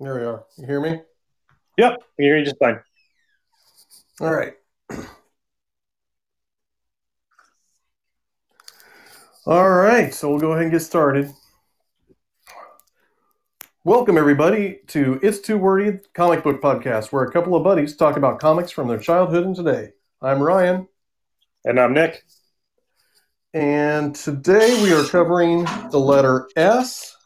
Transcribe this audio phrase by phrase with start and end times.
[0.00, 0.44] There we are.
[0.56, 1.00] You hear me?
[1.76, 2.80] Yep, I can hear you just fine.
[4.20, 4.54] All right.
[9.46, 11.32] All right, so we'll go ahead and get started.
[13.84, 18.16] Welcome, everybody, to It's Too Wordy Comic Book Podcast, where a couple of buddies talk
[18.16, 19.92] about comics from their childhood and today.
[20.20, 20.86] I'm Ryan,
[21.64, 22.22] And I'm Nick.
[23.54, 27.16] and today we are covering the letter S,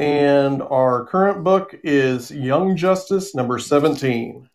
[0.00, 4.48] and our current book is Young Justice number 17.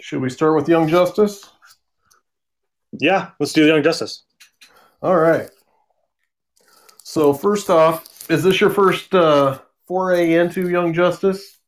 [0.00, 1.48] Should we start with Young Justice?
[2.92, 4.24] Yeah, let's do Young Justice.
[5.02, 5.48] All right.
[7.04, 11.60] So first off, is this your first uh, foray into Young Justice?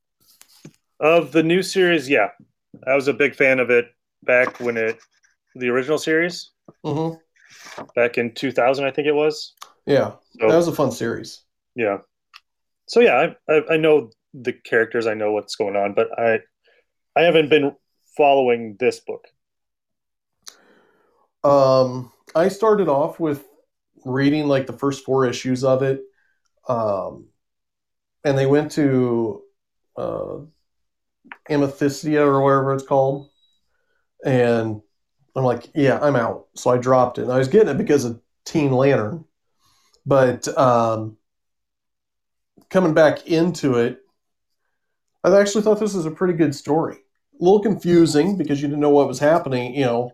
[0.98, 2.30] Of the new series, yeah.
[2.84, 3.86] I was a big fan of it
[4.24, 4.98] back when it,
[5.54, 6.50] the original series,
[6.84, 7.84] Mm-hmm.
[7.94, 9.54] back in 2000, I think it was.
[9.86, 11.42] Yeah, So, that was a fun series.
[11.76, 11.98] yeah.
[12.88, 16.40] So, yeah, I, I, know the characters, I know what's going on, but I,
[17.14, 17.76] I haven't been
[18.16, 19.26] following this book.
[21.44, 23.44] Um, I started off with
[24.04, 26.00] reading like the first four issues of it,
[26.66, 27.26] um,
[28.24, 29.42] and they went to
[29.96, 30.38] uh,
[31.50, 33.28] Amethystia or whatever it's called,
[34.24, 34.80] and
[35.36, 36.46] I'm like, yeah, I'm out.
[36.56, 37.22] So I dropped it.
[37.22, 39.24] And I was getting it because of Teen Lantern,
[40.06, 41.17] but um,
[42.70, 44.00] coming back into it,
[45.24, 46.94] I actually thought this was a pretty good story.
[46.94, 50.12] A little confusing because you didn't know what was happening, you know,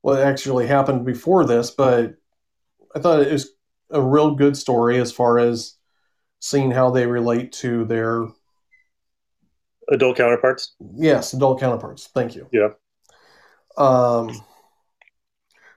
[0.00, 2.14] what actually happened before this, but
[2.94, 3.50] I thought it was
[3.90, 5.76] a real good story as far as
[6.40, 8.26] seeing how they relate to their
[9.90, 10.74] Adult counterparts.
[10.96, 12.06] yes adult counterparts.
[12.08, 12.48] Thank you.
[12.52, 12.70] Yeah.
[13.76, 14.30] Um.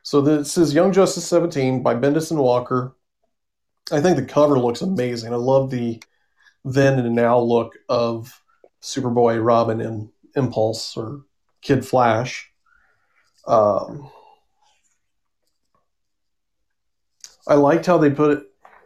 [0.04, 2.95] So this is Young Justice 17 by Bendis and Walker.
[3.92, 5.32] I think the cover looks amazing.
[5.32, 6.02] I love the
[6.64, 8.42] then and now look of
[8.82, 11.22] Superboy, Robin, and Impulse or
[11.62, 12.52] Kid Flash.
[13.48, 14.10] Um,
[17.48, 18.44] I liked how they put it.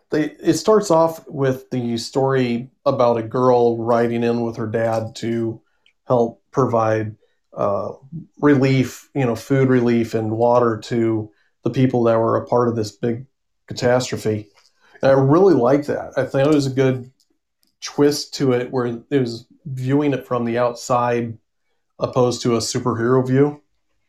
[0.09, 5.15] They it starts off with the story about a girl riding in with her dad
[5.17, 5.61] to
[6.07, 7.15] help provide
[7.55, 7.93] uh,
[8.39, 11.31] relief, you know, food relief and water to
[11.63, 13.25] the people that were a part of this big
[13.67, 14.48] catastrophe.
[15.01, 16.13] And I really liked that.
[16.17, 17.11] I think it was a good
[17.81, 21.37] twist to it where it was viewing it from the outside
[21.99, 23.61] opposed to a superhero view.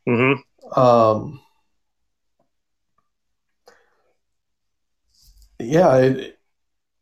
[0.09, 0.81] Mm-hmm.
[0.81, 1.41] Um,
[5.59, 6.39] yeah, it,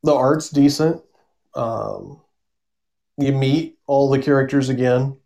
[0.03, 1.03] the art's decent.
[1.55, 2.20] Um,
[3.16, 5.16] you meet all the characters again.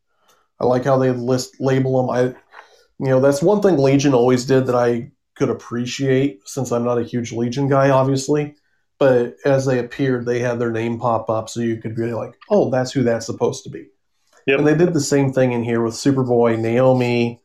[0.61, 2.11] I like how they list label them.
[2.11, 2.23] I,
[2.99, 5.11] you know, that's one thing Legion always did that I
[5.42, 8.54] could appreciate since I'm not a huge Legion guy, obviously.
[9.00, 12.38] But as they appeared, they had their name pop up, so you could be like,
[12.48, 13.88] "Oh, that's who that's supposed to be."
[14.47, 14.58] Yep.
[14.60, 17.41] And they did the same thing in here with Superboy, Naomi,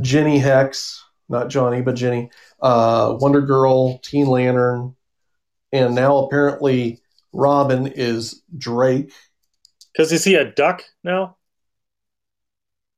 [0.00, 2.30] Jenny Hex, not Johnny, but Jenny,
[2.60, 4.96] uh, Wonder Girl, Teen Lantern,
[5.72, 7.00] and now apparently
[7.32, 9.12] Robin is Drake.
[9.92, 11.36] Because is he a duck now?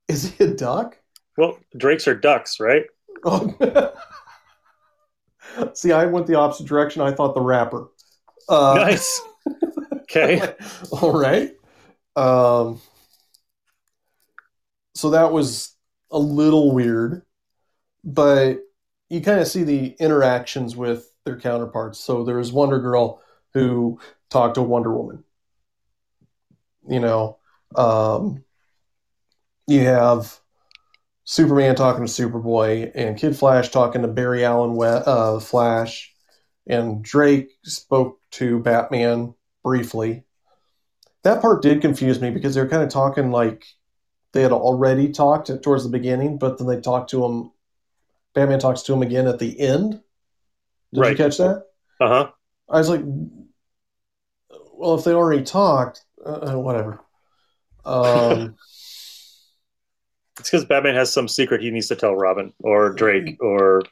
[0.09, 0.97] Is he a duck?
[1.37, 2.87] Well, drakes are ducks, right?
[3.25, 3.93] Oh.
[5.75, 7.03] See, I went the opposite direction.
[7.03, 7.89] I thought the rapper.
[8.49, 9.21] Uh, nice.
[10.03, 10.41] Okay.
[10.93, 11.53] All right.
[12.17, 12.81] Um,
[14.95, 15.75] so that was
[16.11, 17.23] a little weird,
[18.05, 18.59] but
[19.09, 22.01] you kind of see the interactions with their counterparts.
[22.01, 23.23] So there's Wonder Girl
[23.55, 24.01] who
[24.31, 25.25] talked to Wonder Woman.
[26.89, 27.39] You know,
[27.77, 28.45] um,
[29.67, 30.41] you have
[31.31, 36.11] Superman talking to Superboy, and Kid Flash talking to Barry Allen uh, Flash,
[36.67, 40.25] and Drake spoke to Batman briefly.
[41.25, 43.67] That part did confuse me because they were kind of talking like
[44.33, 47.53] they had already talked towards the beginning, but then they talked to him.
[48.33, 50.01] Batman talks to him again at the end.
[50.95, 51.67] Did you catch that?
[52.01, 52.31] Uh huh.
[52.71, 53.03] I was like,
[54.73, 57.05] well, if they already talked, uh, uh, whatever.
[57.85, 58.57] Um,
[60.39, 63.83] It's because Batman has some secret he needs to tell Robin or Drake or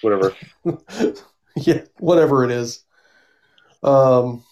[0.00, 0.34] whatever.
[1.56, 2.84] yeah, whatever it is.
[3.82, 4.44] Um,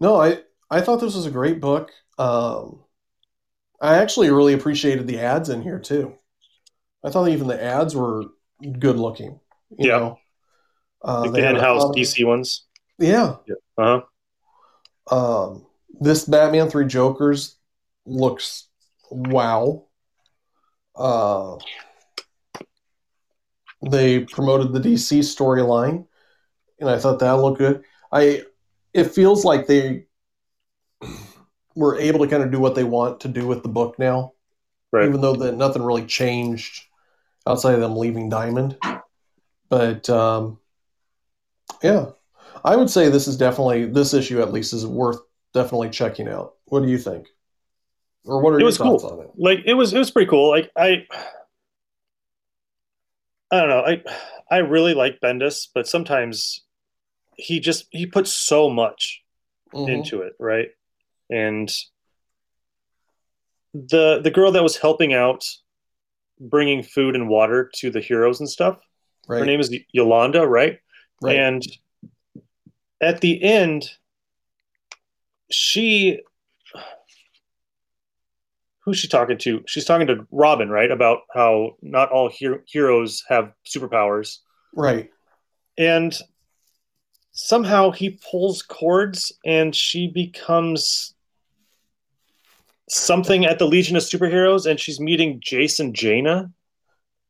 [0.00, 0.40] no, I
[0.70, 1.90] I thought this was a great book.
[2.18, 2.80] Um,
[3.80, 6.14] I actually really appreciated the ads in here too.
[7.04, 8.24] I thought even the ads were
[8.78, 9.40] good looking.
[9.78, 9.98] You Yeah.
[9.98, 10.18] know,
[11.04, 12.66] uh, Like they the in-house of- DC ones.
[12.98, 13.36] Yeah.
[13.78, 14.00] Uh
[15.08, 15.14] huh.
[15.16, 15.66] Um,
[16.00, 17.56] this Batman Three Jokers
[18.06, 18.68] looks
[19.12, 19.86] wow.
[20.94, 21.56] Uh,
[23.90, 26.06] they promoted the DC storyline,
[26.80, 27.84] and I thought that looked good.
[28.10, 28.42] I
[28.92, 30.04] it feels like they
[31.74, 34.32] were able to kind of do what they want to do with the book now,
[34.92, 35.08] Right.
[35.08, 36.84] even though that nothing really changed
[37.46, 38.76] outside of them leaving Diamond.
[39.70, 40.58] But um,
[41.82, 42.10] yeah,
[42.64, 45.18] I would say this is definitely this issue at least is worth
[45.54, 46.54] definitely checking out.
[46.66, 47.28] What do you think?
[48.24, 49.04] Or what are It was cool.
[49.06, 49.30] on it?
[49.36, 50.48] like it was it was pretty cool.
[50.50, 51.06] Like I
[53.50, 53.84] I don't know.
[53.84, 54.02] I
[54.50, 56.62] I really like Bendis, but sometimes
[57.36, 59.22] he just he puts so much
[59.74, 59.88] Mhm.
[59.88, 60.68] into it, right?
[61.30, 61.70] And
[63.74, 65.44] the the girl that was helping out
[66.38, 68.78] bringing food and water to the heroes and stuff.
[69.28, 70.78] right, Her name is Yolanda, right?
[71.22, 71.62] right, And
[73.00, 73.90] at the end,
[75.50, 76.20] she
[78.84, 79.62] who's she talking to?
[79.66, 80.90] She's talking to Robin, right?
[80.90, 84.38] About how not all her- heroes have superpowers.
[84.74, 85.10] right.
[85.78, 86.14] And
[87.32, 91.14] somehow he pulls cords and she becomes
[92.88, 96.50] something at the Legion of Superheroes and she's meeting Jason Jaina.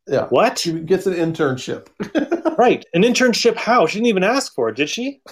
[0.09, 0.59] Yeah, What?
[0.59, 1.87] she gets an internship.
[2.59, 2.85] Right.
[2.93, 3.87] An internship how?
[3.87, 5.23] She didn't even ask for it, did she?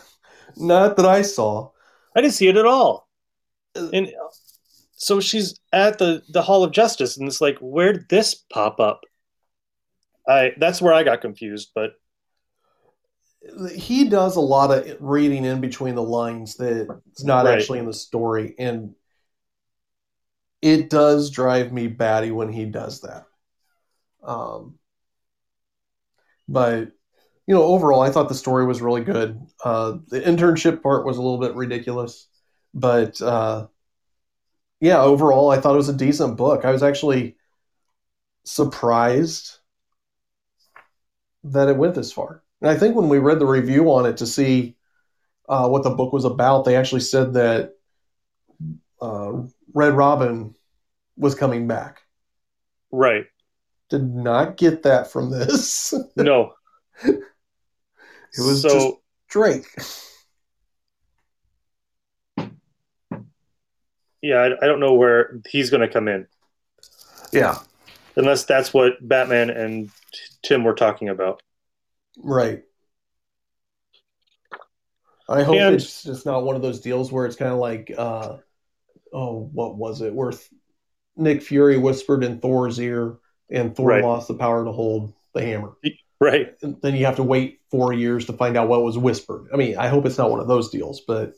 [0.57, 1.69] Not that I saw.
[2.17, 3.07] I didn't see it at all.
[3.77, 4.11] Uh, and
[5.01, 8.79] so she's at the the Hall of Justice, and it's like, where did this pop
[8.81, 9.01] up?
[10.29, 11.71] I that's where I got confused.
[11.75, 11.93] But
[13.75, 17.59] he does a lot of reading in between the lines that's not Right.
[17.59, 18.95] actually in the story and
[20.63, 23.25] it does drive me batty when he does that
[24.23, 24.79] um,
[26.49, 26.93] but
[27.47, 31.17] you know overall i thought the story was really good uh, the internship part was
[31.17, 32.29] a little bit ridiculous
[32.75, 33.67] but uh,
[34.81, 37.37] yeah overall i thought it was a decent book i was actually
[38.45, 39.59] surprised
[41.45, 44.19] that it went this far and I think when we read the review on it
[44.19, 44.77] to see
[45.49, 47.75] uh, what the book was about, they actually said that
[49.01, 49.33] uh,
[49.73, 50.55] Red Robin
[51.17, 52.03] was coming back.
[52.93, 53.27] right,
[53.89, 55.95] Did not get that from this.
[56.17, 56.53] No.
[57.03, 57.23] it
[58.37, 58.97] was so just
[59.29, 59.67] Drake.
[64.23, 64.37] Yeah.
[64.37, 66.27] I, I don't know where he's going to come in
[67.33, 67.59] Yeah,
[68.17, 69.91] unless that's what Batman and
[70.43, 71.43] Tim were talking about.
[72.19, 72.63] right.
[75.29, 77.93] I hope And- it's just not one of those deals where it's kind of like,
[77.97, 78.39] uh,
[79.13, 80.13] oh, what was it?
[80.13, 80.49] Where Th-
[81.17, 83.19] Nick Fury whispered in Thor's ear,
[83.49, 84.03] and Thor Right.
[84.03, 85.73] lost the power to hold the hammer.
[86.21, 86.55] Right.
[86.61, 89.49] then you have to wait four years to find out what was whispered.
[89.55, 91.35] I mean, I hope it's not one of those deals, but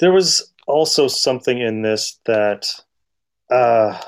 [0.00, 2.68] There was also something in this that
[3.50, 4.00] uh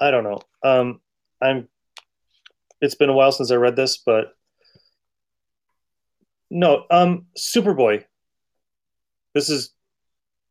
[0.00, 0.40] I don't know.
[0.62, 1.00] Um
[1.42, 1.68] I'm
[2.80, 4.36] it's been a while since I read this, but
[6.50, 8.04] no, um Superboy.
[9.34, 9.70] This is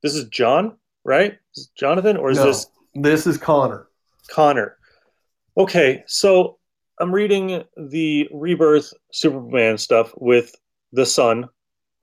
[0.02, 1.38] this is John, right?
[1.56, 3.88] Is Jonathan or is no, this this is Connor.
[4.30, 4.78] Connor.
[5.58, 6.58] Okay, so
[7.00, 10.56] I'm reading the Rebirth Superman stuff with
[10.92, 11.50] the son,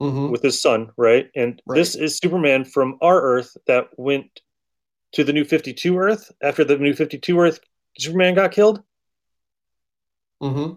[0.00, 1.30] hmm with his son, right?
[1.36, 1.76] And Right.
[1.76, 4.40] this is Superman from our Earth that went
[5.12, 7.60] to the New 52 Earth after the New 52 Earth
[7.98, 8.82] Superman got killed.
[10.40, 10.72] hmm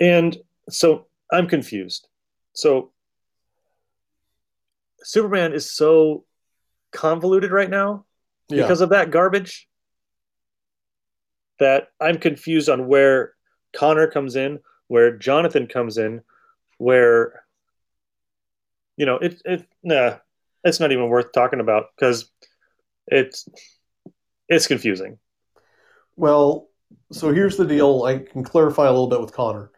[0.00, 0.36] And
[0.68, 2.08] so I'm confused.
[2.52, 2.92] So
[5.02, 6.24] Superman is so
[6.92, 8.04] convoluted right now
[8.48, 8.62] Yeah.
[8.62, 9.68] because of that garbage
[11.58, 13.34] that I'm confused on where
[13.74, 16.22] Connor comes in, where Jonathan comes in,
[16.78, 17.44] where
[18.98, 20.16] you know it it nah,
[20.64, 22.30] it's not even worth talking about because
[23.06, 23.48] it's
[24.48, 25.18] it's confusing.
[26.16, 26.68] well,
[27.12, 28.02] so here's the deal.
[28.02, 29.70] I can clarify a little bit with Connor.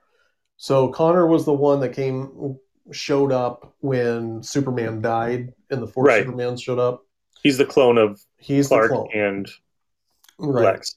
[0.56, 2.56] So Connor was the one that came,
[2.92, 6.26] showed up when Superman died, and the four Right.
[6.26, 7.04] Supermans showed up.
[7.42, 9.50] He's the clone of He's Clark the clone, and
[10.38, 10.74] right?
[10.74, 10.96] Lex.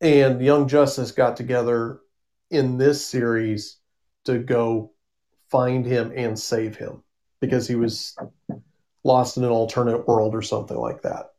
[0.00, 2.00] And Young Justice got together
[2.50, 3.78] in this series
[4.24, 4.92] to go
[5.50, 7.02] find him and save him
[7.40, 8.16] because he was
[9.04, 11.30] lost in an alternate world or something like that.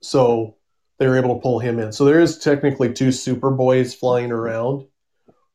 [0.00, 0.56] So
[0.98, 1.92] they were able to pull him in.
[1.92, 4.86] So there is technically two Superboys flying around.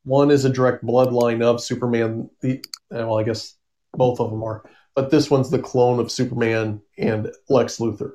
[0.04, 2.30] One is a direct bloodline of Superman.
[2.40, 3.54] The uh, well, I guess
[3.92, 8.12] both of them are, but this one's the clone of Superman and Lex Luthor.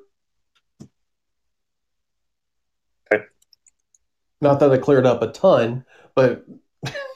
[3.12, 3.26] Okay.
[4.42, 6.46] Not that I cleared up a ton, but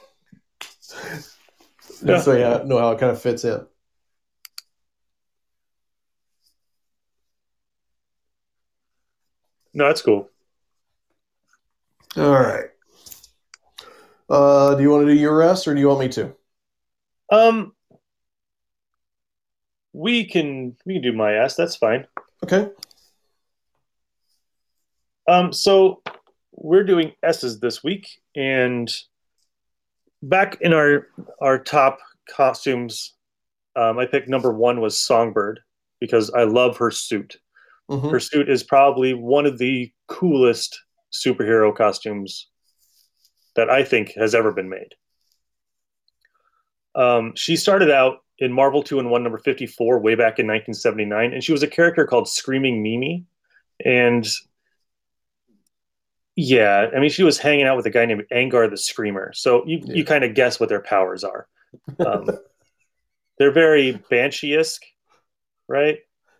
[2.04, 3.66] just so you know how it kind of fits in.
[9.74, 10.28] No, that's cool.
[12.16, 12.66] All right.
[14.28, 16.34] Uh, do you want to do your rest or do you want me to?
[17.30, 17.72] Um,
[19.92, 21.54] we can we can do my ass.
[21.54, 22.06] That's fine.
[22.42, 22.70] Okay.
[25.28, 26.02] Um, so
[26.52, 28.90] we're doing S's this week, and
[30.22, 31.08] back in our
[31.40, 31.98] our top
[32.30, 33.14] costumes,
[33.76, 35.60] um, I picked number one was Songbird
[36.00, 37.36] because I love her suit.
[37.90, 38.10] Mhm.
[38.10, 40.80] Her suit is probably one of the coolest
[41.12, 42.48] superhero costumes
[43.56, 44.94] that I think has ever been made.
[46.94, 51.52] Um, she started out in Marvel Two-in-One, number 54, way back in 1979, and she
[51.52, 53.24] was a character called Screaming Mimi.
[53.84, 54.26] And
[56.40, 59.32] yeah, I mean, she was hanging out with a guy named Angar the Screamer.
[59.34, 59.94] So you, Yeah.
[59.96, 61.48] you kind of guess what their powers are.
[61.98, 62.30] Um,
[63.38, 64.84] they're very Banshee esque,
[65.66, 65.98] right?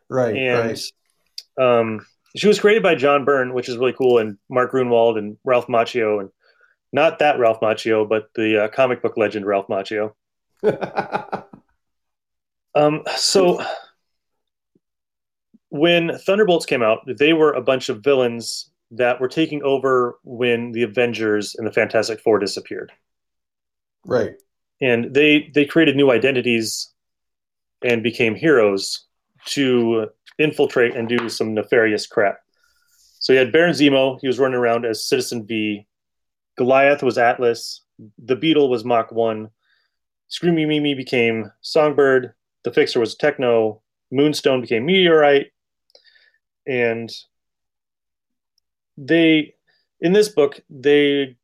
[0.08, 0.36] Right.
[0.36, 0.80] and
[1.58, 1.80] right.
[1.80, 5.36] um, she was created by John Byrne, which is really cool, and Mark Grunwald and
[5.42, 6.30] Ralph Macchio, and
[6.92, 10.12] not that Ralph Macchio, but the uh, comic book legend Ralph Macchio.
[12.74, 13.60] Um, so
[15.70, 20.72] when Thunderbolts came out, they were a bunch of villains that were taking over when
[20.72, 22.92] the Avengers and the Fantastic Four disappeared,
[24.04, 24.34] right.
[24.80, 26.92] and they they created new identities
[27.82, 29.06] and became heroes
[29.46, 32.38] to infiltrate and do some nefarious crap.
[33.20, 35.86] So you had Baron Zemo, he was running around as Citizen V.
[36.56, 37.82] Goliath was Atlas.
[38.18, 39.48] The Beetle was Mach 1.
[40.30, 42.34] Screamy Mimi became Songbird.
[42.64, 43.82] The Fixer was Techno.
[44.12, 45.48] Moonstone became Meteorite.
[46.66, 47.10] And
[48.98, 49.54] they,
[50.00, 51.36] in this book, they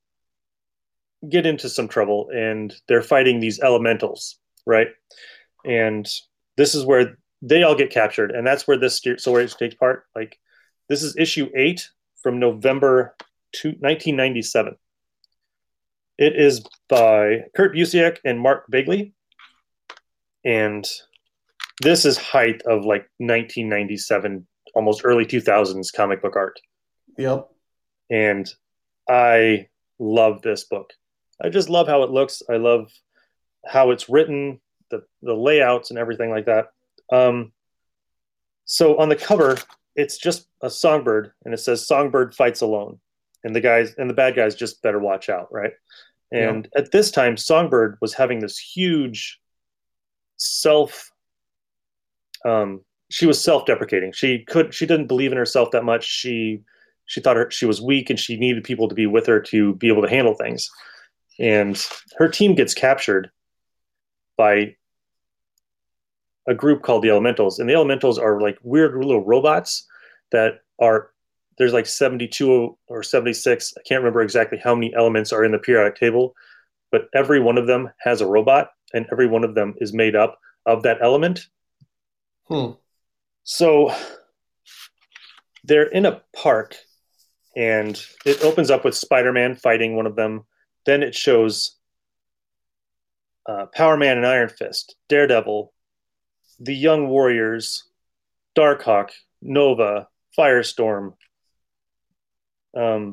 [1.28, 4.88] get into some trouble and they're fighting these elementals, right?
[5.64, 6.06] And
[6.56, 10.04] this is where they all get captured, and that's where this story takes part.
[10.14, 10.38] Like,
[10.88, 11.88] this is issue eight
[12.22, 13.14] from November
[13.52, 14.76] two, 1997.
[16.16, 19.14] It is by Kurt Busiek and Mark Bagley,
[20.44, 20.86] and
[21.82, 26.58] this is height of like 1997, almost early 2000s comic book art,
[27.18, 27.48] Yep.
[28.10, 28.48] and
[29.08, 29.68] I
[29.98, 30.92] love this book.
[31.42, 32.42] I just love how it looks.
[32.48, 32.90] I love
[33.66, 36.72] how it's written, the the layouts and everything like that.
[37.12, 37.52] Um,
[38.64, 39.56] so on the cover,
[39.96, 42.98] it's just a songbird, and it says "Songbird fights alone,"
[43.42, 45.72] and the guys and the bad guys just better watch out, right?
[46.32, 49.40] And at this time, Songbird was having this huge
[50.36, 51.12] self.
[52.44, 54.12] Um, she was self-deprecating.
[54.12, 54.74] She could.
[54.74, 56.04] She didn't believe in herself that much.
[56.04, 56.62] She
[57.06, 59.74] she thought her, she was weak, and she needed people to be with her to
[59.74, 60.70] be able to handle things.
[61.38, 61.82] And
[62.18, 63.30] her team gets captured
[64.36, 64.76] by
[66.46, 69.86] a group called the Elementals, and the Elementals are like weird little robots
[70.32, 71.10] that are
[71.56, 73.74] there's like 72 or 76.
[73.76, 76.34] I can't remember exactly how many elements are in the periodic table,
[76.90, 80.16] but every one of them has a robot, and every one of them is made
[80.16, 81.48] up of that element.
[82.48, 82.72] Hmm.
[83.44, 83.94] So
[85.64, 86.76] they're in a park,
[87.56, 90.44] and it opens up with Spider-Man fighting one of them.
[90.86, 91.76] Then it shows
[93.46, 95.72] uh, Power Man and Iron Fist, Daredevil,
[96.60, 97.84] the Young Warriors,
[98.56, 99.10] Darkhawk,
[99.42, 101.14] Nova, Firestorm,
[102.76, 103.12] um,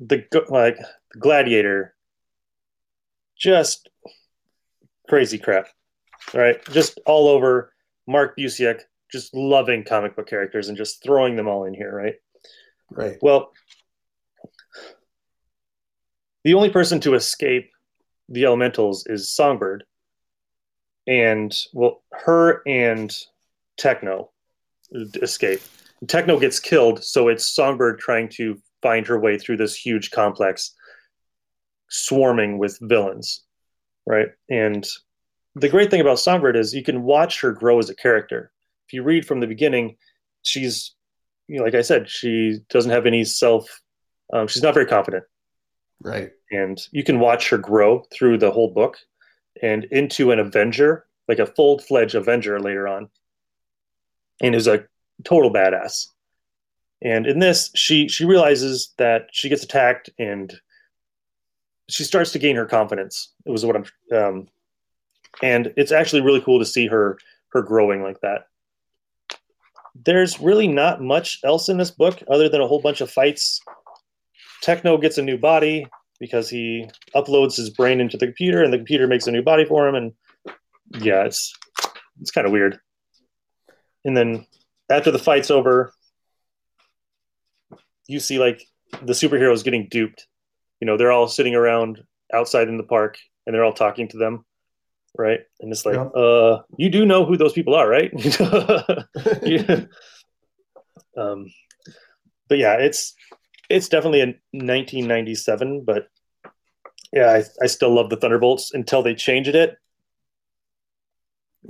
[0.00, 0.78] the like
[1.18, 1.94] Gladiator,
[3.36, 3.88] just
[5.08, 5.68] crazy crap,
[6.34, 6.64] right?
[6.70, 7.72] Just all over.
[8.06, 12.14] Mark Busiek just loving comic book characters and just throwing them all in here, right?
[12.90, 13.16] Right.
[13.20, 13.52] Well,
[16.44, 17.70] the only person to escape
[18.28, 19.84] the elementals is Songbird.
[21.06, 23.14] And well, her and
[23.76, 24.30] Techno
[25.22, 25.60] escape.
[26.08, 30.74] Techno gets killed, so it's Songbird trying to find her way through this huge complex
[31.88, 33.44] swarming with villains,
[34.06, 34.28] right?
[34.50, 34.86] And
[35.54, 38.52] the great thing about Songbird is you can watch her grow as a character.
[38.86, 39.96] If you read from the beginning,
[40.42, 40.94] she's,
[41.48, 43.80] you know, like I said, she doesn't have any self.
[44.32, 45.24] Um, she's not very confident,
[46.00, 46.32] Right.
[46.50, 48.98] and you can watch her grow through the whole book
[49.62, 53.08] and into an Avenger, like a full fledged Avenger later on,
[54.40, 54.84] and is a
[55.24, 56.08] total badass.
[57.02, 60.52] And in this, she she realizes that she gets attacked and
[61.88, 63.32] she starts to gain her confidence.
[63.44, 63.84] It was what I'm,
[64.16, 64.48] um,
[65.42, 67.18] and it's actually really cool to see her
[67.50, 68.48] her growing like that.
[70.04, 73.60] There's really not much else in this book other than a whole bunch of fights.
[74.62, 75.86] Techno gets a new body
[76.18, 79.64] because he uploads his brain into the computer, and the computer makes a new body
[79.64, 79.94] for him.
[79.94, 80.12] And
[81.00, 81.54] yeah, it's
[82.20, 82.78] it's kind of weird.
[84.04, 84.46] And then
[84.90, 85.92] after the fight's over,
[88.06, 88.62] you see like
[89.02, 90.26] the superheroes getting duped.
[90.80, 94.16] You know, they're all sitting around outside in the park, and they're all talking to
[94.16, 94.45] them.
[95.18, 95.40] Right?
[95.60, 96.06] And it's like, Yeah.
[96.20, 98.10] uh, you do know who those people are, right?
[99.42, 99.84] Yeah.
[101.16, 101.46] um,
[102.48, 103.14] but yeah, it's
[103.68, 106.08] it's definitely a 1997, but
[107.12, 109.76] yeah, I, I still love the Thunderbolts until they changed it.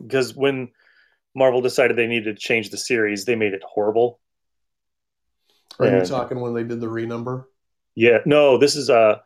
[0.00, 0.68] Because when
[1.34, 4.20] Marvel decided they needed to change the series, they made it horrible.
[5.78, 7.44] Are you talking when they did the renumber?
[7.94, 9.16] Yeah, no, this is uh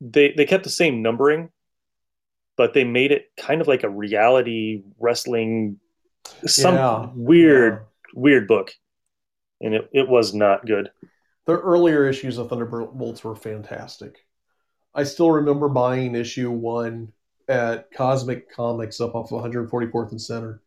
[0.00, 1.50] they they kept the same numbering,
[2.56, 5.78] but they made it kind of like a reality wrestling
[6.46, 7.08] some Yeah.
[7.14, 8.72] weird weird book.
[9.60, 10.90] And it, it was not good.
[11.46, 14.18] The earlier issues of Thunderbolts were fantastic.
[14.94, 17.12] I still remember buying issue one
[17.48, 20.60] at Cosmic Comics up off of 144th and Center,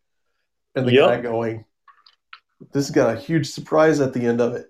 [0.75, 1.07] and the Yep.
[1.09, 1.65] guy going,
[2.71, 4.67] "This got a huge surprise at the end of it,"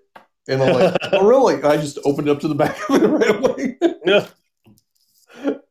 [0.48, 3.06] and I'm like, "Oh, really?" I just opened it up to the back of it
[3.06, 4.26] right away, Yeah.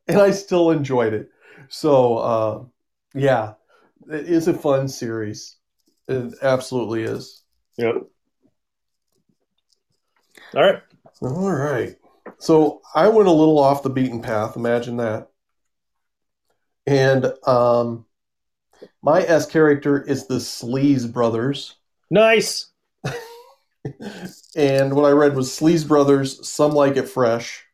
[0.08, 1.30] and I still enjoyed it.
[1.70, 2.64] So, uh,
[3.14, 3.54] yeah,
[4.12, 5.56] it is a fun series.
[6.08, 7.44] It absolutely is.
[7.78, 7.96] Yep.
[10.56, 10.82] All right.
[11.22, 11.96] All right.
[12.40, 14.56] So I went a little off the beaten path.
[14.56, 15.30] Imagine that.
[16.88, 18.06] And um,
[19.02, 21.76] my S character is the Sleaze Brothers.
[22.10, 22.72] Nice.
[24.56, 27.66] And what I read was Sleaze Brothers, Some Like It Fresh.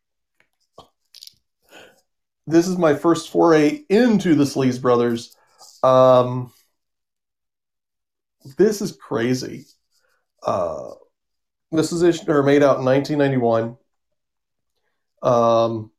[2.48, 5.36] This is my first foray into the Sleaze Brothers.
[5.82, 6.52] Um,
[8.58, 9.66] this is crazy.
[10.44, 10.92] Uh,
[11.72, 13.78] this is issued, or made out in 1991.
[15.24, 15.92] Um,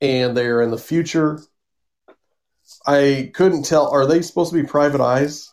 [0.00, 1.40] and they're in the future.
[2.86, 3.90] I couldn't tell.
[3.90, 5.52] Are they supposed to be private eyes?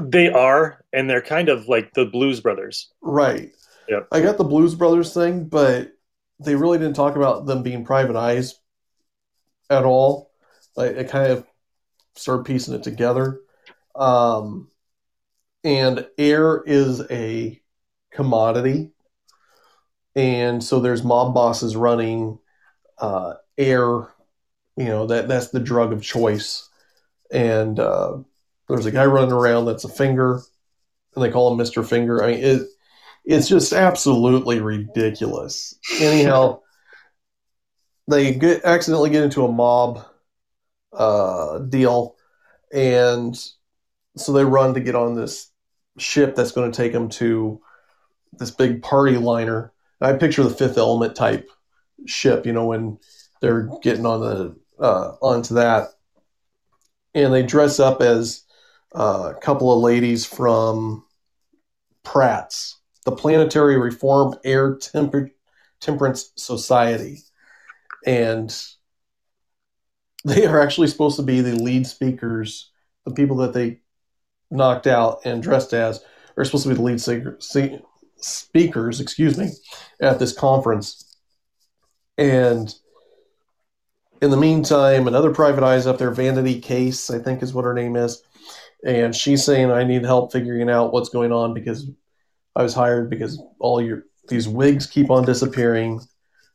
[0.00, 2.92] They are, and they're kind of like the Blues Brothers.
[3.00, 3.52] Right.
[3.88, 4.08] Yep.
[4.12, 5.92] I got the Blues Brothers thing, but
[6.40, 8.54] they really didn't talk about them being private eyes
[9.70, 10.30] at all.
[10.76, 11.46] Like it kind of
[12.14, 13.40] started piecing it together.
[13.94, 14.70] Um,
[15.64, 17.60] and air is a
[18.12, 18.92] commodity,
[20.14, 22.38] and so there's mob bosses running
[22.98, 24.12] uh, air.
[24.76, 26.68] You know that that's the drug of choice,
[27.32, 28.18] and uh,
[28.68, 30.40] there's a guy running around that's a finger,
[31.14, 32.22] and they call him Mister Finger.
[32.22, 32.68] I mean it
[33.28, 35.78] it's just absolutely ridiculous.
[36.00, 36.60] Anyhow,
[38.08, 40.02] they get accidentally get into a mob
[40.94, 42.16] uh, deal,
[42.72, 43.38] and
[44.16, 45.50] so they run to get on this
[45.98, 47.60] ship that's going to take them to
[48.38, 49.74] this big party liner.
[50.00, 51.50] I picture the Fifth Element type
[52.06, 52.98] ship, you know, when
[53.42, 55.88] they're getting on the uh, onto that,
[57.14, 58.44] and they dress up as
[58.94, 61.04] uh, a couple of ladies from
[62.04, 62.77] Pratt's
[63.08, 65.30] the Planetary Reform Air Temper-
[65.80, 67.20] Temperance Society.
[68.04, 68.54] And
[70.26, 72.70] they are actually supposed to be the lead speakers,
[73.06, 73.80] the people that they
[74.50, 76.04] knocked out and dressed as
[76.36, 77.00] are supposed to be the lead
[78.20, 79.52] speakers, excuse me,
[80.02, 81.16] at this conference.
[82.18, 82.74] And
[84.20, 87.72] in the meantime, another private eyes up there, Vanity Case, I think is what her
[87.72, 88.22] name is.
[88.84, 91.86] And she's saying, I need help figuring out what's going on because
[92.58, 96.00] I was hired because all your these wigs keep on disappearing.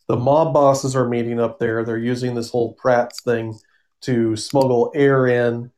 [0.07, 1.83] The mob bosses are meeting up there.
[1.83, 3.57] They're using this whole Pratt's thing
[4.01, 5.71] to smuggle air in.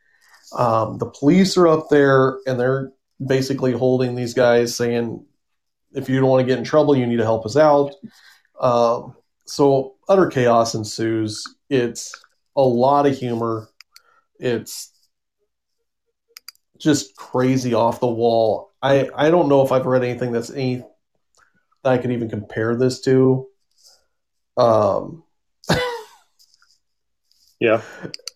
[0.57, 2.91] Um, the police are up there and they're
[3.25, 5.23] basically holding these guys, saying,
[5.93, 7.93] "If you don't want to get in trouble, you need to help us out."
[8.59, 11.43] Um, so utter chaos ensues.
[11.69, 12.11] It's
[12.55, 13.69] a lot of humor.
[14.39, 14.91] It's
[16.77, 18.71] just crazy off the wall.
[18.81, 20.83] I I don't know if I've read anything that's any
[21.83, 23.47] that I could even compare this to.
[24.57, 25.23] Um,
[27.59, 27.81] Yeah.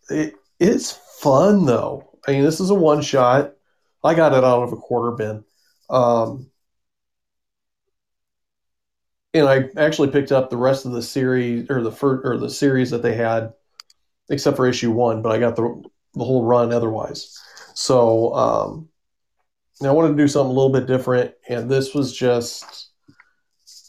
[0.10, 2.17] it it's fun though.
[2.28, 3.54] I mean, this is a one shot.
[4.04, 5.43] I got it out of a quarter bin.
[5.89, 6.49] Um,
[9.34, 12.49] and I actually picked up the rest of the series or the first or the
[12.49, 13.54] series that they had,
[14.30, 15.21] except for issue one.
[15.21, 15.84] But I got the
[16.15, 17.38] the whole run otherwise.
[17.73, 18.89] So um,
[19.84, 22.89] I wanted to do something a little bit different, and this was just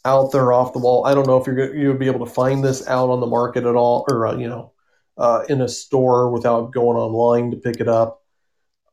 [0.04, 1.04] out there off the wall.
[1.04, 3.26] I don't know if you're you would be able to find this out on the
[3.26, 4.72] market at all, or uh, you know,
[5.18, 8.22] uh, in a store without going online to pick it up.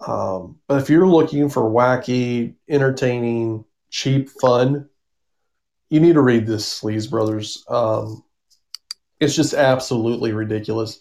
[0.05, 4.89] Um, but if you're looking for wacky, entertaining, cheap fun,
[5.89, 7.63] you need to read this Sleaze Brothers.
[7.67, 8.23] Um,
[9.19, 10.99] it's just absolutely ridiculous.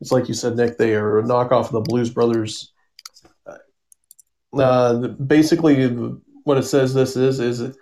[0.00, 0.78] It's like you said, Nick.
[0.78, 2.72] They are a knockoff of the Blues Brothers.
[4.56, 5.86] Uh, basically,
[6.44, 7.76] what it says this is is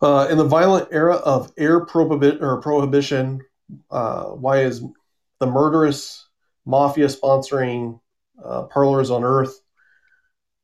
[0.00, 3.40] uh, in the violent era of air prohibi- or prohibition.
[3.90, 4.82] Uh, why is
[5.38, 6.28] the murderous
[6.66, 8.00] mafia sponsoring
[8.42, 9.60] uh, parlors on Earth.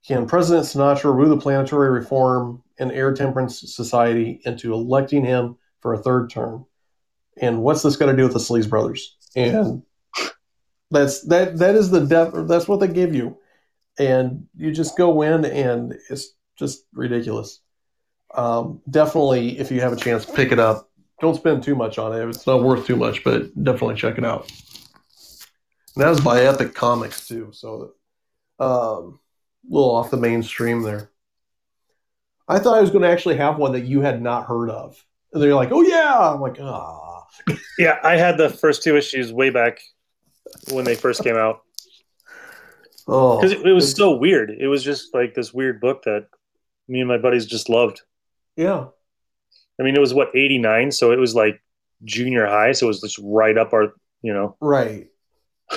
[0.07, 5.93] Can President Sinatra woo the planetary reform and air temperance society into electing him for
[5.93, 6.67] a third term?
[7.41, 9.17] And what's this got to do with the Sleaze brothers?
[9.37, 9.83] And
[10.91, 13.37] that's that that is the def, that's what they give you,
[13.99, 17.61] and you just go in and it's just ridiculous.
[18.35, 20.91] Um, definitely, if you have a chance, pick it up.
[21.21, 22.29] Don't spend too much on it.
[22.29, 24.51] It's not worth too much, but definitely check it out.
[25.95, 27.95] And that was by Epic Comics too, so
[28.61, 29.19] um,
[29.69, 31.11] a little off the mainstream there.
[32.47, 35.05] I thought I was going to actually have one that you had not heard of,
[35.33, 37.27] and they're like, "Oh yeah," I'm like, "Ah."
[37.79, 39.81] Yeah, I had the first two issues way back
[40.73, 41.63] when they first came out
[43.11, 44.51] Oh, because it, it was so weird.
[44.51, 46.27] It was just like this weird book that
[46.89, 48.03] me and my buddies just loved.
[48.57, 48.87] yeah,
[49.81, 51.63] I mean, it was what eighty nine, so it was like
[52.05, 55.09] junior high, so it was just right up our, you know, right.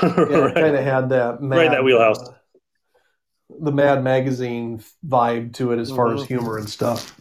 [0.01, 0.53] Yeah, right.
[0.55, 2.19] kind of had that mad, Right that wheelhouse.
[2.19, 2.33] uh,
[3.59, 6.27] the Mad Magazine vibe to it as far as Mhm.
[6.27, 7.19] humor and stuff.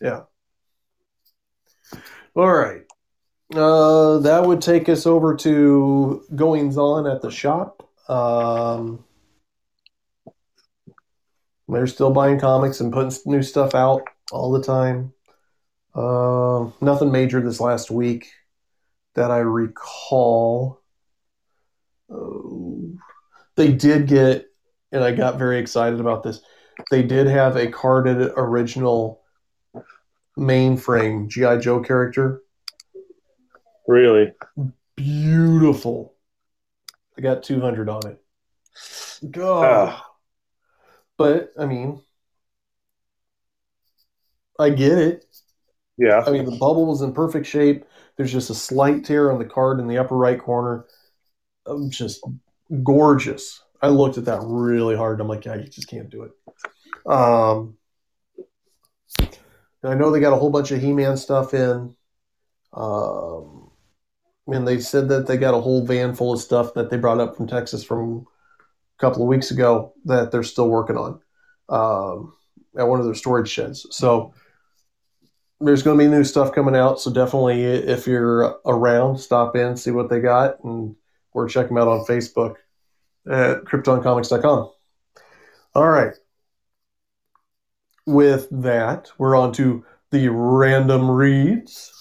[0.00, 0.22] Yeah.
[2.36, 2.82] All right.
[3.54, 7.88] Uh, that would take us over to goings on at the shop.
[8.08, 9.04] Um,
[11.72, 14.02] they're still buying comics and putting new stuff out
[14.32, 15.12] all the time.
[15.94, 18.30] Uh, nothing major this last week
[19.14, 20.80] that I recall.
[22.12, 22.96] Uh,
[23.56, 24.46] they did get,
[24.92, 26.40] and I got very excited about this.
[26.90, 29.22] They did have a carded original
[30.38, 32.42] mainframe GI Joe character.
[33.86, 34.32] really.
[34.96, 36.14] Beautiful.
[37.16, 39.30] I got 200 on it.
[39.30, 39.64] God.
[39.64, 40.09] Ah.
[41.20, 42.00] But I mean,
[44.58, 45.26] I get it.
[45.98, 47.84] Yeah, I mean, the bubble was in perfect shape.
[48.16, 50.86] There's just a slight tear on the card in the upper right corner.
[51.66, 52.24] I'm just
[52.82, 53.62] gorgeous.
[53.82, 55.20] I looked at that really hard.
[55.20, 56.32] I'm like, yeah, you just can't do it.
[57.04, 57.76] Um,
[59.84, 61.94] I know they got a whole bunch of He-Man stuff in.
[62.72, 63.70] Um,
[64.46, 67.20] and they said that they got a whole van full of stuff that they brought
[67.20, 68.26] up from Texas from
[69.00, 71.20] a couple of weeks ago that they're still working on
[71.70, 72.34] um,
[72.76, 73.86] at one of their storage sheds.
[73.90, 74.34] So
[75.60, 77.00] there's going to be new stuff coming out.
[77.00, 80.96] So definitely, if you're around, stop in, see what they got, and
[81.32, 82.56] or check them out on Facebook
[83.26, 84.70] at KryptonComics.com.
[85.74, 86.14] All right.
[88.06, 91.92] With that, we're on to the random reads.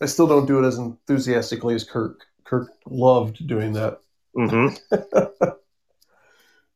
[0.00, 2.24] I still don't do it as enthusiastically as Kirk.
[2.44, 3.98] Kirk loved doing that.
[4.34, 4.68] hmm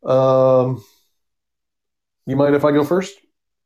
[0.05, 0.85] Um,
[2.27, 3.19] you mind if I go first?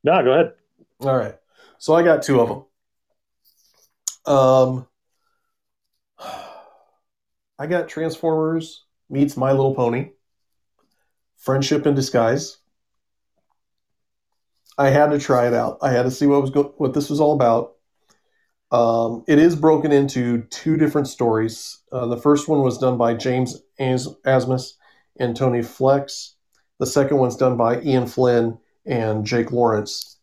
[0.05, 0.53] No, go ahead.
[1.01, 1.35] All right.
[1.79, 4.35] So I got two of them.
[4.35, 4.87] Um,
[7.59, 10.11] I got Transformers meets My Little Pony.
[11.37, 12.59] Friendship in Disguise.
[14.79, 15.79] I had to try it out.
[15.83, 17.75] I had to see what was go- what this was all about.
[18.71, 21.83] Um, it is broken into two different stories.
[21.91, 24.75] Uh, the first one was done by James As- Asmus
[25.19, 26.37] and Tony Fleecs.
[26.79, 30.19] The second one's done by Ian Flynn and Jake Lawrence.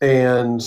[0.00, 0.62] And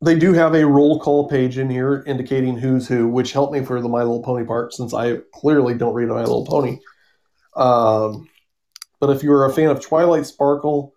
[0.00, 3.64] they do have a roll call page in here indicating who's who, which helped me
[3.64, 6.78] for the My Little Pony part since I clearly don't read My Little Pony.
[7.56, 8.28] Um,
[9.00, 10.94] but if you're a fan of Twilight Sparkle,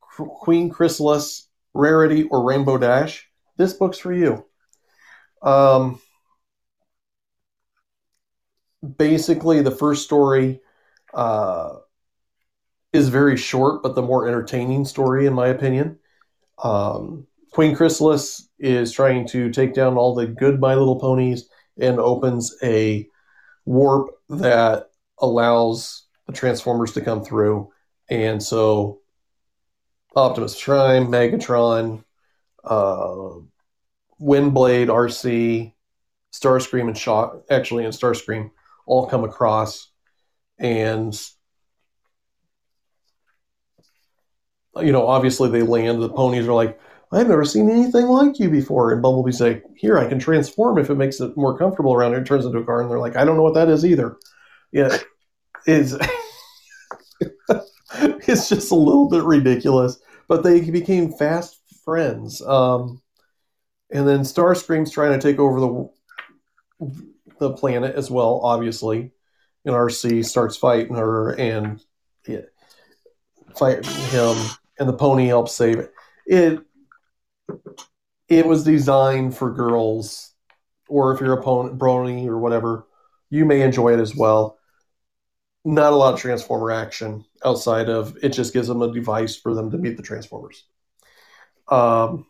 [0.00, 4.46] Qu- Queen Chrysalis, Rarity, or Rainbow Dash, this book's for you.
[5.42, 6.00] Um,
[8.96, 10.60] basically, the first story
[11.14, 11.76] uh,
[12.92, 15.98] is very short, but the more entertaining story, in my opinion.
[16.62, 21.98] Um, Queen Chrysalis is trying to take down all the good My Little Ponies and
[21.98, 23.08] opens a
[23.64, 27.70] warp that allows the Transformers to come through.
[28.08, 29.00] And so
[30.14, 32.04] Optimus Prime, Megatron,
[32.64, 33.30] uh,
[34.20, 35.74] Windblade, Arcee,
[36.32, 38.50] Starscream, and Shock, actually, and Starscream
[38.90, 39.88] all come across.
[40.58, 41.18] And
[44.76, 46.02] you know, obviously they land.
[46.02, 46.78] The ponies are like,
[47.12, 48.92] I've never seen anything like you before.
[48.92, 52.20] And Bumblebee's like, Here, I can transform if it makes it more comfortable around here.
[52.20, 52.82] It turns into a car.
[52.82, 54.16] And they're like, I don't know what that is either.
[54.72, 54.96] Yeah,
[55.66, 55.94] it's,
[57.94, 59.98] it's just a little bit ridiculous.
[60.28, 62.42] But they became fast friends.
[62.42, 63.02] Um,
[63.92, 65.90] and then Starscream's trying to take over the
[67.40, 69.10] the planet as well, obviously.
[69.64, 71.82] And Arcee starts fighting her and
[72.26, 72.42] yeah,
[73.58, 74.36] fighting him,
[74.78, 75.92] and the pony helps save it.
[76.26, 76.60] It
[78.28, 80.32] it was designed for girls,
[80.88, 82.86] or if you're a pony, brony or whatever,
[83.28, 84.58] you may enjoy it as well.
[85.64, 89.54] Not a lot of Transformer action outside of it just gives them a device for
[89.54, 90.64] them to beat the Transformers.
[91.68, 92.26] Um,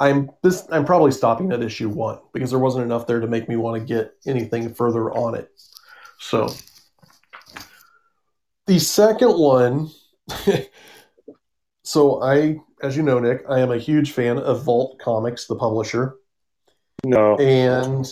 [0.00, 3.48] I'm this I'm probably stopping at issue one because there wasn't enough there to make
[3.48, 5.50] me want to get anything further on it.
[6.18, 6.48] So
[8.66, 9.90] the second one
[11.84, 15.56] so I as you know, Nick, I am a huge fan of Vault Comics, the
[15.56, 16.16] publisher.
[17.04, 17.36] No.
[17.36, 18.06] And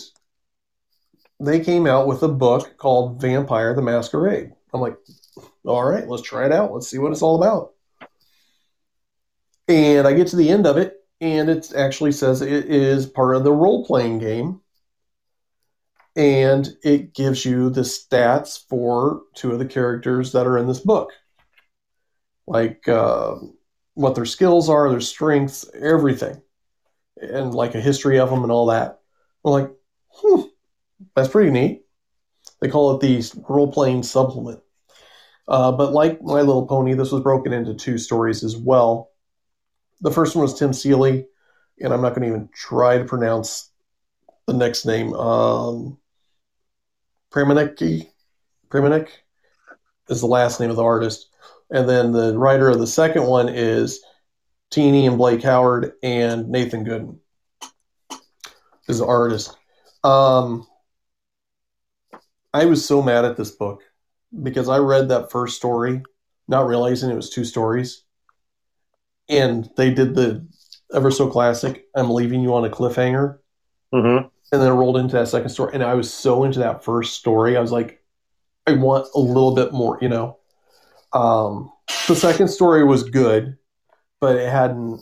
[1.39, 4.51] they came out with a book called Vampire the Masquerade.
[4.73, 4.97] I'm like,
[5.65, 6.73] all right, let's try it out.
[6.73, 7.73] Let's see what it's all about.
[9.67, 13.37] And I get to the end of it, and it actually says it is part
[13.37, 14.59] of the role playing game.
[16.17, 20.81] And it gives you the stats for two of the characters that are in this
[20.81, 21.11] book.
[22.45, 23.35] Like uh,
[23.93, 26.41] what their skills are, their strengths, everything.
[27.21, 28.99] And like a history of them and all that.
[29.45, 29.71] I'm like,
[30.09, 30.41] hmm,
[31.15, 31.85] that's pretty neat.
[32.59, 34.59] They call it the role playing supplement.
[35.47, 39.12] Uh, but like My Little Pony, this was broken into two stories as well.
[40.01, 41.27] The first one was Tim Seeley,
[41.79, 43.69] and I'm not going to even try to pronounce
[44.47, 45.13] the next name.
[45.13, 45.97] Um,
[47.31, 49.07] Pramanik
[50.09, 51.29] is the last name of the artist.
[51.71, 54.03] And then the writer of the second one is
[54.69, 57.17] Tini and Blake Howard and Nathan Gooden
[58.87, 59.55] is the artist.
[60.03, 60.67] Um,
[62.53, 63.81] I was so mad at this book
[64.41, 66.03] because I read that first story,
[66.47, 68.02] not realizing it was two stories.
[69.29, 70.45] And they did the
[70.93, 73.39] ever so classic, I'm leaving you on a cliffhanger.
[73.93, 74.27] Mm-hmm.
[74.51, 75.73] And then it rolled into that second story.
[75.73, 77.57] And I was so into that first story.
[77.57, 78.03] I was like,
[78.67, 80.37] I want a little bit more, you know.
[81.11, 81.71] Um,
[82.07, 83.57] the second story was good,
[84.19, 85.01] but it hadn't,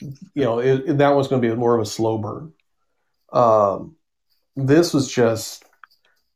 [0.00, 2.52] you know, it, it, that was going to be more of a slow burn.
[3.32, 3.96] Um,
[4.56, 5.64] this was just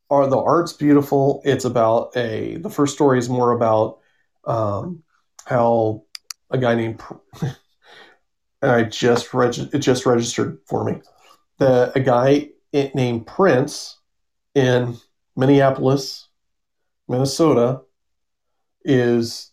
[0.09, 1.41] are the art's beautiful.
[1.45, 3.99] It's about a the first story is more about
[4.45, 5.03] um,
[5.45, 6.03] how
[6.51, 7.01] a guy named
[8.61, 11.01] I just reg- it just registered for me
[11.59, 13.97] that a guy named Prince
[14.55, 14.97] in
[15.35, 16.27] Minneapolis,
[17.07, 17.81] Minnesota,
[18.83, 19.51] is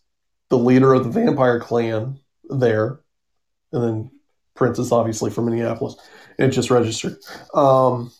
[0.49, 2.99] the leader of the vampire clan there,
[3.71, 4.11] and then
[4.55, 5.95] Prince is obviously from Minneapolis.
[6.37, 7.17] It just registered.
[7.53, 8.11] Um,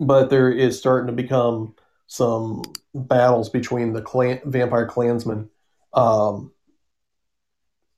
[0.00, 1.74] but there is starting to become
[2.06, 2.62] some
[2.94, 5.50] battles between the clan, vampire clansmen
[5.92, 6.52] um,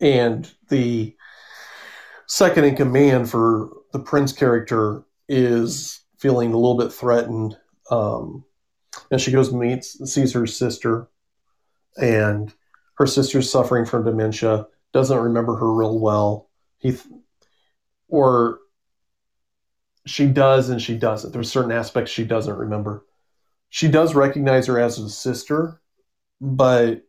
[0.00, 1.14] and the
[2.26, 7.56] second in command for the prince character is feeling a little bit threatened
[7.90, 8.44] um,
[9.10, 11.08] and she goes meets sees her sister
[11.96, 12.54] and
[12.94, 16.96] her sister's suffering from dementia doesn't remember her real well he
[18.08, 18.60] or
[20.06, 21.32] she does and she doesn't.
[21.32, 23.04] There's certain aspects she doesn't remember.
[23.68, 25.80] She does recognize her as a sister,
[26.40, 27.02] but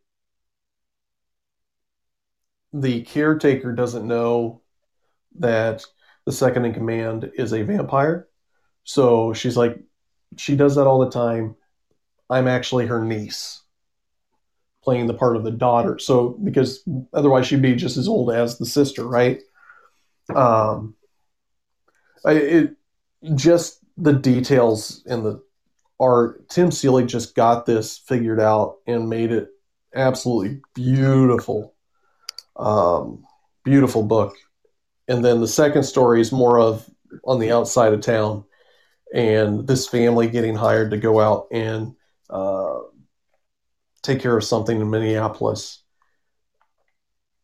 [2.73, 4.61] the caretaker doesn't know
[5.39, 5.85] that
[6.25, 8.27] the second in command is a vampire.
[8.83, 9.79] So she's like,
[10.37, 11.55] she does that all the time.
[12.29, 13.61] I'm actually her niece,
[14.83, 15.99] playing the part of the daughter.
[15.99, 19.41] So because otherwise she'd be just as old as the sister, right?
[20.33, 20.95] Um,
[22.25, 22.75] I, it
[23.35, 25.43] just the details in the
[25.99, 26.47] art.
[26.49, 29.49] Tim Seeley just got this figured out and made it
[29.93, 31.73] absolutely beautiful.
[32.61, 33.25] Um,
[33.63, 34.35] beautiful book.
[35.07, 36.89] And then the second story is more of
[37.25, 38.45] on the outside of town
[39.13, 41.95] and this family getting hired to go out and
[42.29, 42.79] uh,
[44.03, 45.83] take care of something in Minneapolis.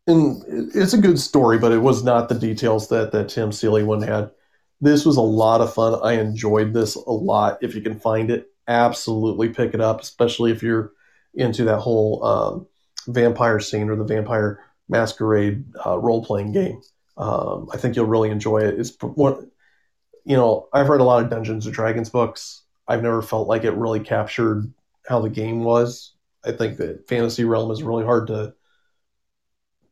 [0.05, 0.41] And
[0.73, 4.01] it's a good story, but it was not the details that, that Tim Seeley one
[4.01, 4.31] had.
[4.79, 5.99] This was a lot of fun.
[6.01, 7.57] I enjoyed this a lot.
[7.61, 10.93] If you can find it, absolutely pick it up, especially if you're
[11.33, 12.67] into that whole um,
[13.07, 16.81] vampire scene or the vampire masquerade uh, role playing game.
[17.17, 18.79] Um, I think you'll really enjoy it.
[18.79, 19.41] It's what
[20.25, 20.67] you know.
[20.73, 22.63] I've read a lot of Dungeons and Dragons books.
[22.87, 24.71] I've never felt like it really captured
[25.07, 26.13] how the game was.
[26.45, 28.53] I think that fantasy realm is really hard to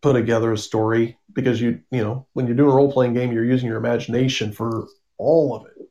[0.05, 3.31] put together a story because you you know when you're doing a role playing game
[3.31, 4.85] you're using your imagination for
[5.17, 5.89] all of it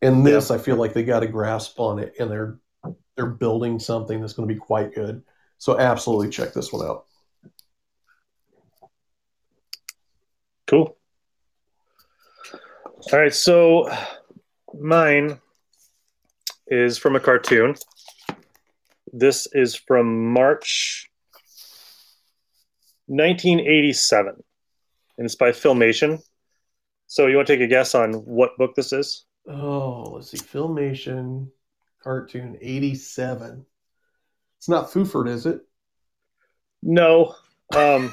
[0.00, 0.56] in this yeah.
[0.56, 2.58] i feel like they got a grasp on it and they're
[3.16, 5.22] they're building something that's going to be quite good
[5.58, 7.04] so absolutely check this one out
[10.68, 10.96] cool
[13.12, 13.90] all right so
[14.78, 15.40] mine
[16.66, 17.74] is from a cartoon
[19.12, 21.08] this is from march
[23.08, 24.34] 1987,
[25.16, 26.22] and it's by Filmation.
[27.06, 29.24] So you want to take a guess on what book this is?
[29.48, 30.36] Oh, let's see.
[30.36, 31.48] Filmation
[32.02, 33.64] cartoon 87.
[34.58, 35.62] It's not Foofur, is it?
[36.82, 37.34] No.
[37.74, 38.12] Um,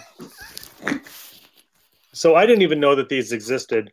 [2.16, 3.92] so I didn't even know that these existed,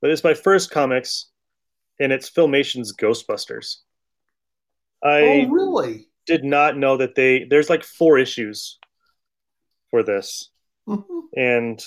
[0.00, 1.30] but it's my first comics,
[1.98, 3.76] and it's Filmation's Ghostbusters.
[5.02, 6.08] I oh, really?
[6.26, 7.44] did not know that they.
[7.44, 8.78] There's like four issues
[9.90, 10.50] for this,
[10.86, 11.22] Mhm.
[11.34, 11.82] and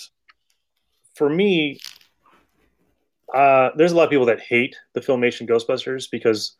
[1.13, 1.80] for me,
[3.34, 6.58] uh, there's a lot of people that hate the Filmation Ghostbusters because,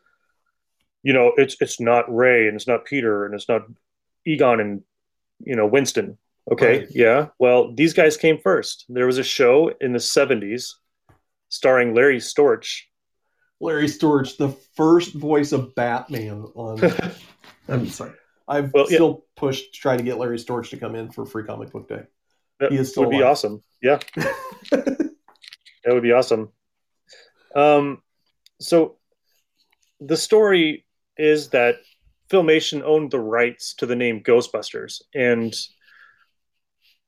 [1.02, 3.62] you know, it's it's not Ray and it's not Peter and it's not
[4.24, 4.82] Egon and
[5.40, 6.16] you know Winston.
[6.52, 6.88] Okay, Right.
[6.90, 7.28] yeah.
[7.38, 8.84] Well, these guys came first.
[8.88, 10.74] There was a show in the '70s
[11.48, 12.82] starring Larry Storch.
[13.60, 16.78] Larry Storch, the first voice of Batman on.
[17.68, 18.12] I'm sorry.
[18.46, 18.96] I've Well, yeah.
[18.96, 21.88] still pushed to try to get Larry Storch to come in for Free Comic Book
[21.88, 22.02] Day.
[22.60, 23.62] That He is still would be awesome.
[23.82, 23.98] Yeah,
[24.70, 25.14] that
[25.88, 26.50] would be awesome.
[27.54, 28.02] Um,
[28.60, 28.96] so
[30.00, 31.76] the story is that
[32.30, 35.54] Filmation owned the rights to the name Ghostbusters, and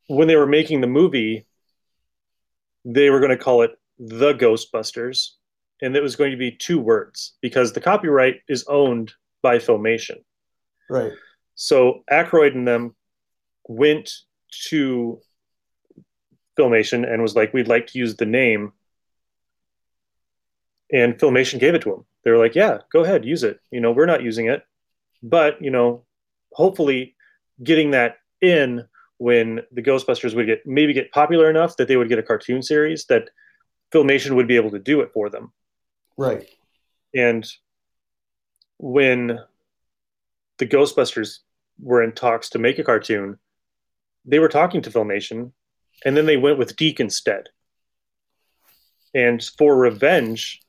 [0.08, 1.46] when they were making the movie,
[2.84, 5.30] they were going to call it the Ghostbusters,
[5.82, 10.16] and it was going to be two words because the copyright is owned by Filmation.
[10.90, 11.12] Right.
[11.54, 12.96] So Aykroyd and them
[13.68, 14.10] went
[14.68, 15.20] to
[16.58, 18.72] Filmation and was like, "We'd like to use the name."
[20.90, 22.06] And Filmation gave it to them.
[22.24, 23.60] They were like, "Yeah, go ahead, use it.
[23.70, 24.62] You know, we're not using it,
[25.22, 26.06] but you know,
[26.52, 27.14] hopefully,
[27.62, 28.88] getting that in
[29.18, 32.62] when the Ghostbusters would get maybe get popular enough that they would get a cartoon
[32.62, 33.30] series that
[33.92, 35.52] Filmation would be able to do it for them."
[36.16, 36.48] Right.
[37.14, 37.46] And
[38.78, 39.40] when
[40.58, 41.40] the Ghostbusters
[41.80, 43.38] were in talks to make a cartoon,
[44.24, 45.52] they were talking to Filmation,
[46.04, 47.48] and then they went with DiC instead.
[49.14, 50.60] And for revenge,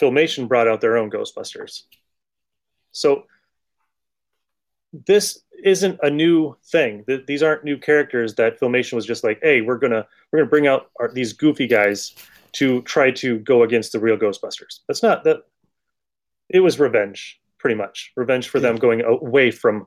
[0.00, 1.82] Filmation brought out their own Ghostbusters.
[2.92, 3.26] So
[5.06, 7.04] this isn't a new thing.
[7.06, 10.50] Th- These aren't new characters that Filmation was just like, "Hey, we're gonna we're gonna
[10.50, 12.14] bring out our, these goofy guys
[12.52, 15.38] to try to go against the real Ghostbusters." That's not that.
[16.48, 19.86] It was revenge, pretty much revenge for them going away from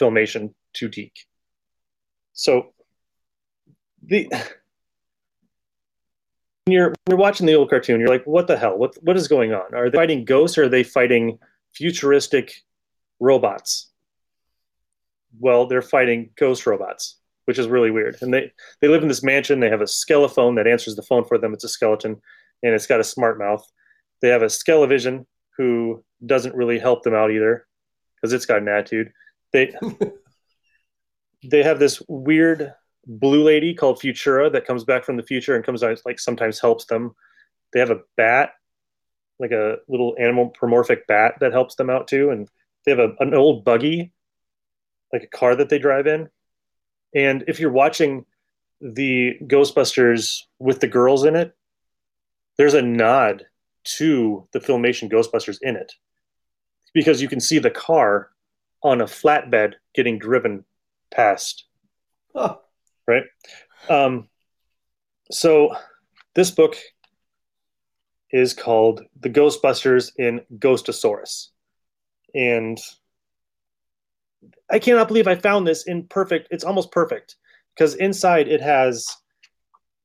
[0.00, 1.12] Filmation to DiC.
[2.32, 2.72] So
[4.02, 4.28] the
[6.64, 8.76] when you're when you're watching the old cartoon, you're like, "What the hell?
[8.76, 9.74] What what is going on?
[9.74, 11.38] Are they fighting ghosts or are they fighting
[11.74, 12.62] futuristic
[13.20, 13.87] robots?"
[15.38, 18.16] Well, they're fighting ghost robots, which is really weird.
[18.20, 19.60] And they they live in this mansion.
[19.60, 21.52] They have a skelephone that answers the phone for them.
[21.52, 22.20] It's a skeleton,
[22.62, 23.64] and it's got a smart mouth.
[24.20, 27.66] They have a skelevision who doesn't really help them out either
[28.16, 29.12] because it's got an attitude.
[29.52, 29.74] They
[31.44, 32.74] they have this weird
[33.06, 36.60] blue lady called Futura that comes back from the future and comes out like sometimes
[36.60, 37.14] helps them.
[37.72, 38.52] They have a bat,
[39.38, 42.48] like a little animal-promorphic bat that helps them out too, and
[42.84, 44.12] they have a, an old buggy,
[45.12, 46.28] like a car that they drive in.
[47.14, 48.24] And if you're watching
[48.80, 51.54] the Ghostbusters with the girls in it,
[52.56, 53.46] there's a nod
[53.84, 55.92] to the Filmation Ghostbusters in it
[56.92, 58.30] because you can see the car
[58.82, 60.64] on a flatbed getting driven
[61.10, 61.64] past
[63.06, 63.24] right?
[63.88, 64.28] Um,
[65.30, 65.74] so
[66.34, 66.76] this book
[68.30, 71.48] is called The Ghostbusters in Ghostosaurus.
[72.34, 72.78] And
[74.70, 77.36] I cannot believe I found this in perfect, it's almost perfect
[77.74, 79.06] because inside it has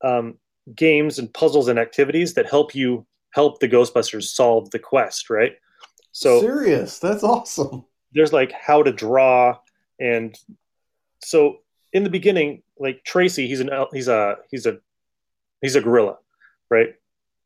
[0.04, 0.38] um,
[0.76, 5.54] games and puzzles and activities that help you help the Ghostbusters solve the quest, right?
[6.12, 7.00] So Serious.
[7.00, 7.86] That's awesome.
[8.14, 9.58] there's like how to draw
[10.00, 10.38] and
[11.24, 11.58] so
[11.94, 14.78] in the beginning like tracy he's an he's a he's a
[15.62, 16.18] he's a gorilla
[16.70, 16.96] right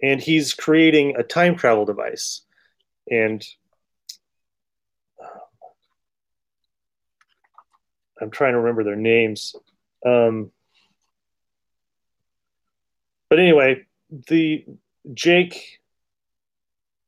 [0.02, 2.42] and he's creating a time travel device
[3.10, 3.46] and
[8.22, 9.56] i'm trying to remember their names
[10.06, 10.52] um
[13.30, 13.86] but anyway
[14.30, 14.66] the
[15.14, 15.80] jake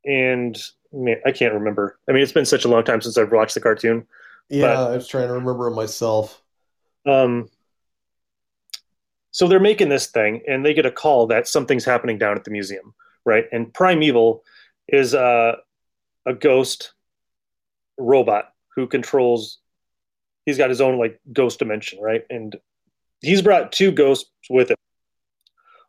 [0.06, 3.32] and man, i can't remember i mean it's been such a long time since i've
[3.32, 4.06] watched the cartoon
[4.50, 6.42] Yeah, But- I was trying to remember it myself.
[7.06, 7.50] Um,
[9.32, 12.44] so they're making this thing, and they get a call that something's happening down at
[12.46, 12.94] the museum,
[13.26, 13.46] right?
[13.52, 14.44] And Prime Evil
[14.88, 15.56] is uh,
[16.26, 16.94] a ghost
[18.00, 19.60] robot who controls.
[20.50, 22.24] He's got his own like ghost dimension, right?
[22.30, 22.56] And
[23.22, 24.78] he's brought two ghosts with him.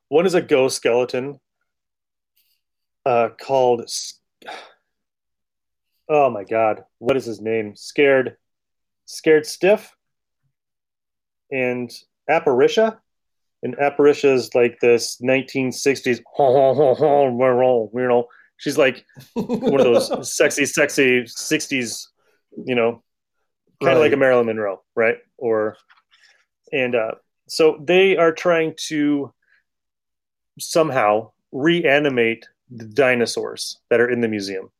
[0.08, 1.40] One is a ghost skeleton
[3.06, 3.90] uh, called.
[6.08, 7.74] Oh my god, what is his name?
[7.74, 8.36] Scared,
[9.06, 9.94] scared stiff
[11.50, 11.90] and
[12.28, 12.98] Apparitia.
[13.62, 18.28] And Apparitia is like this 1960s, you know,
[18.60, 22.08] She's like one of those sexy, sexy '60s,
[22.66, 23.02] you know,
[23.80, 24.06] kind of Right.
[24.06, 25.18] like a Marilyn Monroe, right?
[25.38, 25.76] Or,
[26.72, 27.12] and uh,
[27.48, 29.32] so they are trying to
[30.58, 34.70] somehow reanimate the dinosaurs that are in the museum.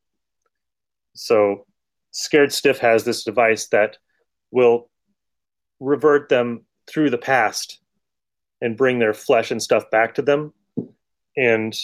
[1.15, 1.67] So,
[2.13, 3.97] Scared Stiff has this device that
[4.51, 4.91] will
[5.79, 7.81] revert them through the past
[8.61, 10.53] and bring their flesh and stuff back to them.
[11.37, 11.75] And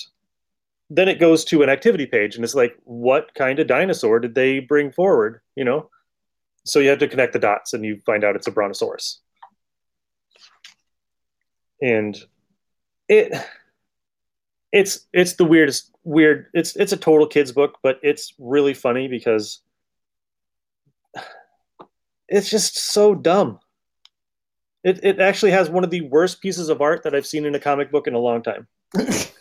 [0.91, 4.35] then it goes to an activity page and it's like, what kind of dinosaur did
[4.35, 5.41] they bring forward?
[5.55, 5.91] You know?
[6.67, 9.21] So you have to connect the dots and you find out it's a brontosaurus.
[11.81, 12.19] And
[13.09, 13.33] it
[14.73, 19.07] it's it's the weirdest weird it's it's a total kids book, but it's really funny
[19.09, 19.61] because
[22.29, 23.61] it's just so dumb.
[24.83, 27.55] It it actually has one of the worst pieces of art that I've seen in
[27.55, 28.67] a comic book in a long time.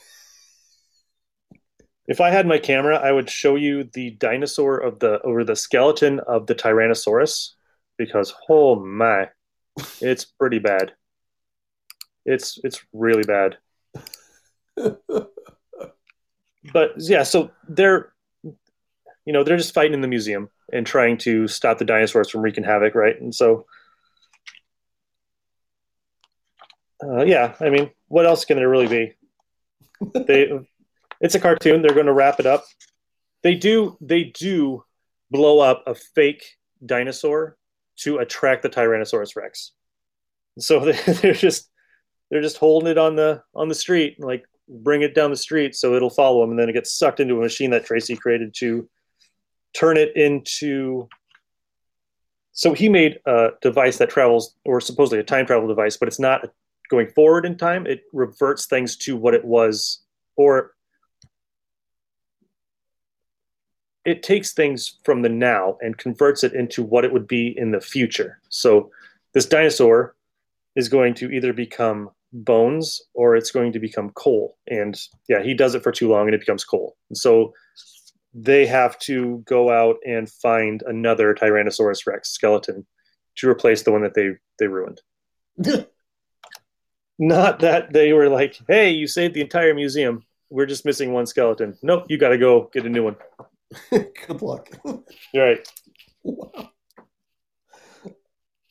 [2.08, 5.56] If I had my camera, I would show you the dinosaur of the or the
[5.56, 7.52] skeleton of the Tyrannosaurus
[7.98, 9.30] because oh my,
[10.02, 10.94] it's pretty bad.
[12.26, 13.58] It's it's really bad.
[16.74, 18.12] But yeah, so they're
[18.44, 22.42] you know they're just fighting in the museum and trying to stop the dinosaurs from
[22.42, 23.20] wreaking havoc, right?
[23.20, 23.66] And so
[27.04, 29.14] uh, yeah, I mean, what else can there really be?
[30.14, 30.52] They
[31.26, 31.82] it's a cartoon.
[31.82, 32.66] They're going to wrap it up.
[33.44, 34.84] They do they do
[35.32, 36.46] blow up a fake
[36.86, 37.58] dinosaur
[37.98, 39.72] to attract the Tyrannosaurus Rex.
[40.60, 41.70] So they, they're just
[42.30, 45.76] they're just holding it on the on the street, like bring it down the street
[45.76, 48.54] so it'll follow them, and then it gets sucked into a machine that Tracy created
[48.60, 48.88] to
[49.74, 51.08] turn it into.
[52.52, 56.20] So he made a device that travels, or supposedly a time travel device, but it's
[56.20, 56.48] not
[56.90, 57.86] going forward in time.
[57.86, 60.04] It reverts things to what it was,
[60.38, 60.75] or
[64.06, 67.72] it takes things from the now and converts it into what it would be in
[67.72, 68.40] the future.
[68.50, 68.92] So
[69.34, 70.16] this dinosaur
[70.76, 74.58] is going to either become bones or it's going to become coal.
[74.68, 76.98] And yeah, he does it for too long and it becomes coal.
[77.10, 77.54] And so
[78.34, 82.86] they have to go out and find another Tyrannosaurus Rex skeleton
[83.38, 85.02] to replace the one that they they ruined.
[87.18, 90.24] Not that they were like, "Hey, you saved the entire museum.
[90.50, 93.16] We're just missing one skeleton." Nope, you got to go get a new one.
[93.92, 94.70] Good luck.
[95.34, 95.68] You're right.
[96.24, 96.72] Wow.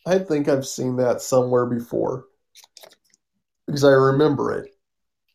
[0.07, 2.27] I think I've seen that somewhere before
[3.67, 4.71] because I remember it,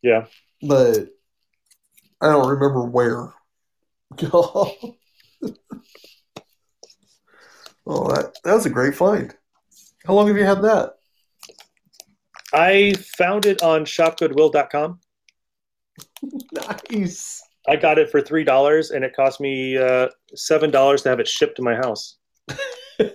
[0.03, 0.25] Yeah.
[0.61, 1.07] but
[2.21, 3.33] I don't remember where.
[4.33, 4.95] oh,
[7.87, 9.35] that, that was a great find.
[10.05, 10.93] How long have you had that?
[12.53, 14.99] I found it on shopgoodwill.com.
[16.91, 17.41] Nice.
[17.69, 21.19] I got it for three dollars, and it cost me uh, seven dollars to have
[21.19, 22.17] it shipped to my house.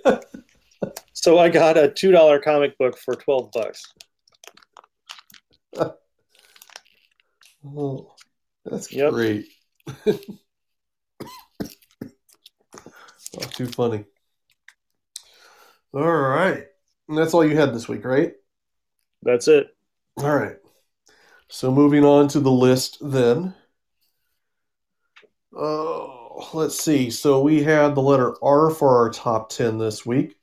[1.13, 3.83] so I got a two dollar comic book for twelve bucks.
[7.67, 8.15] Oh,
[8.65, 9.11] that's Yep.
[9.13, 9.47] great.
[10.07, 10.19] oh,
[13.51, 14.05] too funny.
[15.93, 16.67] All right.
[17.09, 18.35] And that's all you had this week, right?
[19.23, 19.75] That's it.
[20.19, 20.57] All right.
[21.49, 23.55] So moving on to the list then.
[25.57, 27.11] Oh, let's see.
[27.11, 30.37] So we had the letter R for our top 10 this week.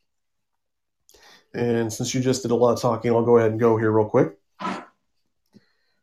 [1.53, 3.91] And since you just did a lot of talking, I'll go ahead and go here
[3.91, 4.37] real quick.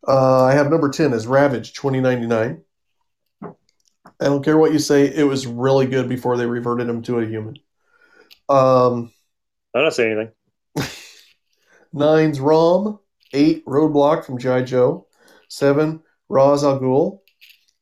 [0.06, 2.62] Uh, I have number 10 as Ravage 2099.
[4.20, 7.20] I don't care what you say, it was really good before they reverted him to
[7.20, 7.56] a human.
[8.48, 9.12] Um,
[9.74, 10.32] I don't saying
[10.76, 10.90] anything.
[11.92, 12.98] Nine's Rom.
[13.34, 14.62] Eight Roadblock from G.I.
[14.62, 15.06] Joe.
[15.48, 17.20] Seven Ra's al Ghul.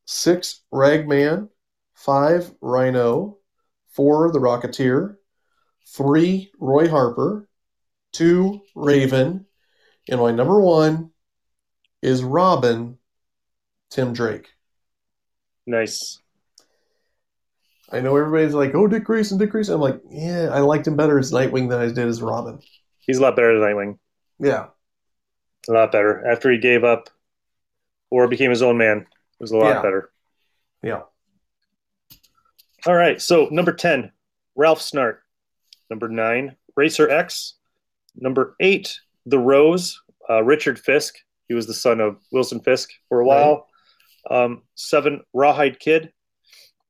[0.07, 1.49] Six Ragman.
[1.93, 3.37] Five Rhino.
[3.89, 5.17] Four The Rocketeer.
[5.85, 7.47] Three Roy Harper.
[8.13, 9.45] Two Raven.
[10.09, 11.11] And my number one
[12.01, 12.97] is Robin.
[13.89, 14.47] Tim Drake.
[15.65, 16.19] Nice.
[17.91, 19.75] I know everybody's like, oh, Dick Grayson, Dick Grayson.
[19.75, 22.59] I'm like, yeah, I liked him better as Nightwing than I did as Robin.
[22.99, 23.97] He's a lot better than Nightwing.
[24.39, 24.67] Yeah.
[25.69, 26.25] A lot better.
[26.27, 27.09] After he gave up
[28.09, 29.05] or became his own man,
[29.39, 29.81] it was a lot Yeah.
[29.81, 30.11] better.
[30.83, 31.01] Yeah.
[32.85, 33.21] All right.
[33.21, 34.11] So number 10,
[34.55, 35.19] Ralph Snart.
[35.89, 37.55] Number nine, Racer X.
[38.15, 41.15] Number eight, The Rose, uh, Richard Fisk.
[41.47, 43.67] He was the son of Wilson Fisk for a while.
[44.29, 46.11] Um, seven, Rawhide Kid.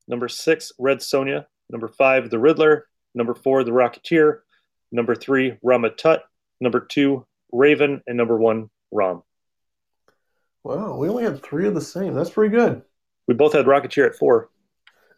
[0.08, 1.46] Number six, Red Sonja.
[1.70, 2.88] Number five, The Riddler.
[3.14, 4.40] Number four, The Rocketeer.
[4.90, 6.24] Number three, Rama Tut.
[6.60, 8.02] Number two, Raven.
[8.06, 9.22] And number one, Rom.
[10.68, 12.12] Wow, we only had three of the same.
[12.12, 12.82] That's pretty good.
[13.26, 14.50] We both had Rocketeer at four,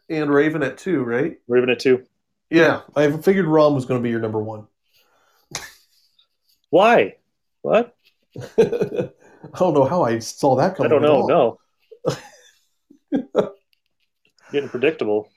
[0.09, 1.39] and Raven at two, right?
[1.45, 2.05] Raven at two.
[2.49, 4.67] Yeah, I figured Rom was going to be your number one.
[6.69, 7.17] Why?
[7.63, 7.93] What?
[8.57, 9.09] I
[9.59, 10.89] don't know how I saw that coming.
[10.89, 11.57] I don't know.
[13.25, 13.51] No.
[14.53, 15.29] Getting predictable.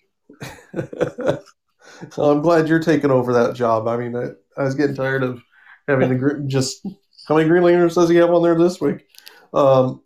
[2.16, 3.88] Well, I'm glad you're taking over that job.
[3.88, 5.42] I mean, I, I was getting tired of
[5.88, 6.86] having the just
[7.26, 9.06] how many Green Lanterns does he have on there this week?
[9.54, 10.02] Um,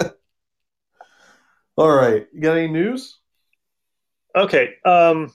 [1.76, 3.18] all right, you got any news?
[4.34, 4.74] Okay.
[4.84, 5.32] Um,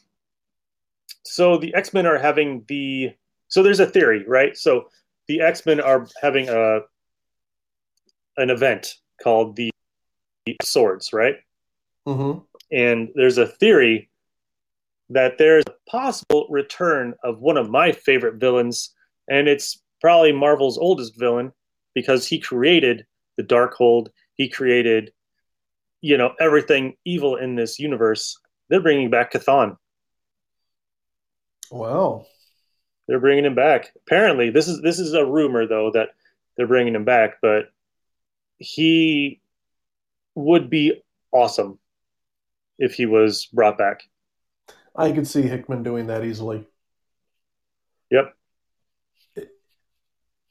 [1.24, 3.14] so the X Men are having the.
[3.48, 4.58] So there's a theory, right?
[4.58, 4.90] So
[5.28, 6.82] the X Men are having a
[8.38, 9.72] an event called the
[10.62, 11.36] Swords, right?
[12.08, 12.40] Mm-hmm.
[12.76, 14.10] And there's a theory
[15.10, 18.94] that there's a possible return of one of my favorite villains,
[19.30, 21.54] and it's probably Marvel's oldest villain
[21.94, 23.06] because he created
[23.38, 24.10] the Darkhold.
[24.36, 25.12] He created,
[26.02, 28.40] you know, everything evil in this universe.
[28.70, 29.78] They're bringing back Chthon.
[31.70, 32.26] Wow.
[33.08, 33.92] They're bringing him back.
[34.08, 36.10] Apparently, this is this is a rumor though that
[36.56, 37.66] they're bringing him back, but
[38.58, 39.42] he
[40.36, 41.80] would be awesome
[42.78, 44.04] if he was brought back.
[44.96, 46.66] I could see Hickman doing that easily.
[48.10, 48.34] Yep.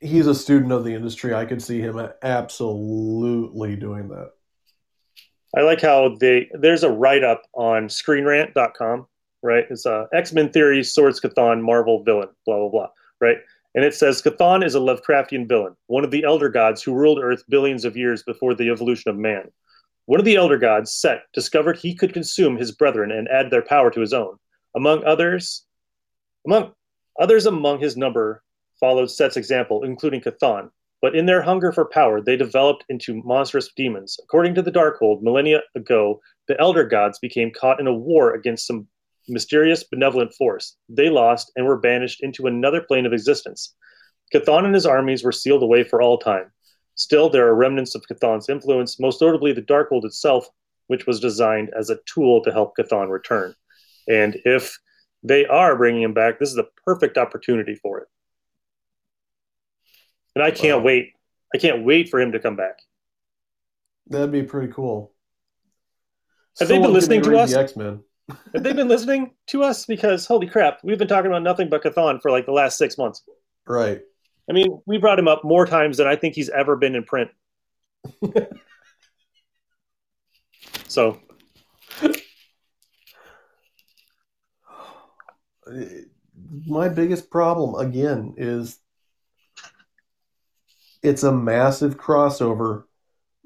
[0.01, 1.35] He's a student of the industry.
[1.35, 4.31] I could see him absolutely doing that.
[5.57, 9.07] I like how they there's a write up on screenrant.com,
[9.43, 9.65] right?
[9.69, 12.89] It's uh, X Men Theory, Swords Chthon, Marvel villain, blah, blah, blah,
[13.21, 13.39] right?
[13.75, 17.19] And it says Chthon is a Lovecraftian villain, one of the elder gods who ruled
[17.19, 19.51] Earth billions of years before the evolution of man.
[20.07, 23.63] One of the elder gods, Set, discovered he could consume his brethren and add their
[23.63, 24.37] power to his own.
[24.75, 25.65] Among others,
[26.47, 26.73] among
[27.19, 28.43] others among his number
[28.81, 30.71] followed Set's example, including Chthon.
[31.03, 34.19] But in their hunger for power, they developed into monstrous demons.
[34.23, 38.67] According to the Darkhold, millennia ago, the elder gods became caught in a war against
[38.67, 38.89] some
[39.29, 40.77] mysterious benevolent force.
[40.89, 43.75] They lost and were banished into another plane of existence.
[44.35, 46.53] Chthon and his armies were sealed away for all time.
[46.95, 50.49] Still, there are remnants of Chthon's influence, most notably the Darkhold itself,
[50.89, 53.55] which was designed as a tool to help Chthon return.
[54.09, 54.79] And if
[55.23, 58.09] they are bringing him back, this is the perfect opportunity for it.
[60.35, 60.85] And I can't Wow.
[60.85, 61.13] wait.
[61.55, 62.79] I can't wait for him to come back.
[64.07, 65.13] That'd be pretty cool.
[66.59, 67.53] Have they been listening to us?
[67.53, 68.03] X Men.
[68.55, 69.87] Have they been listening to us?
[69.87, 72.97] Because holy crap, we've been talking about nothing but Chthon for like the last six
[72.99, 73.23] months.
[73.67, 74.03] Right.
[74.49, 77.05] I mean, we brought him up more times than I think he's ever been in
[77.05, 77.31] print.
[80.89, 81.21] so
[86.67, 88.79] My biggest problem again is
[91.03, 92.85] it's a massive crossover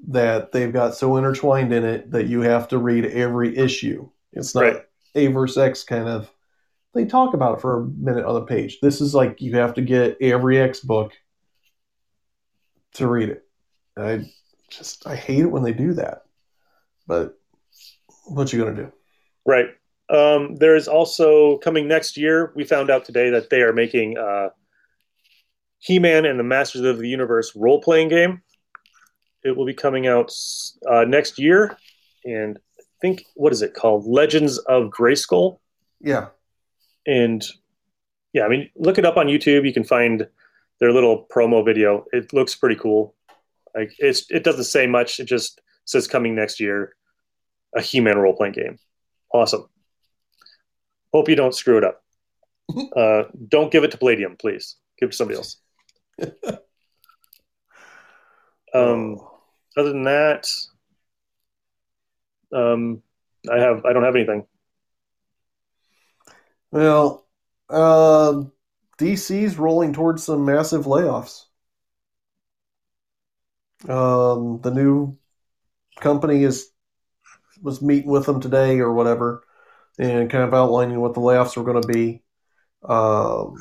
[0.08, 4.08] that they've got so intertwined in it that you have to read every issue.
[4.32, 4.82] It's not Right.
[5.14, 6.30] A versus X kind of.
[6.92, 8.78] They talk about it for a minute on the page.
[8.80, 11.12] This is like you have to get every X book
[12.94, 13.44] to read it.
[13.96, 14.30] I
[14.70, 16.22] just I hate it when they do that.
[17.06, 17.38] But
[18.26, 18.92] what you gonna do?
[19.46, 19.66] right.
[20.10, 22.52] Um, there's also coming next year.
[22.54, 24.50] We found out today that they are making uh,
[25.84, 28.40] He-Man and the Masters of the Universe role-playing game.
[29.44, 30.32] It will be coming out
[30.90, 31.76] uh, next year,
[32.24, 34.06] and I think what is it called?
[34.06, 35.58] Legends of Grayskull.
[36.00, 36.28] Yeah.
[37.06, 37.42] and
[38.32, 39.66] yeah, I mean, look it up on YouTube.
[39.66, 40.26] You can find
[40.80, 42.04] their little promo video.
[42.12, 43.14] It looks pretty cool.
[43.74, 45.20] Like it's it doesn't say much.
[45.20, 46.96] It just says coming next year,
[47.76, 48.78] a He-Man role playing game.
[49.32, 49.66] Awesome.
[51.12, 52.00] Hope you don't screw it up.
[52.96, 54.76] Uh, don't give it to Palladium, please.
[54.98, 55.58] Give it to somebody else.
[58.74, 59.20] Um,
[59.76, 60.48] other than that,
[62.52, 63.02] um,
[63.50, 64.46] I have I don't have anything.
[66.72, 67.26] Well,
[67.70, 68.42] uh,
[68.98, 71.44] DC's rolling towards some massive layoffs.
[73.88, 75.16] Um, the new
[76.00, 76.70] company is
[77.62, 79.44] was meeting with them today or whatever,
[79.98, 82.22] and kind of outlining what the layoffs were going to be.
[82.88, 83.54] Um,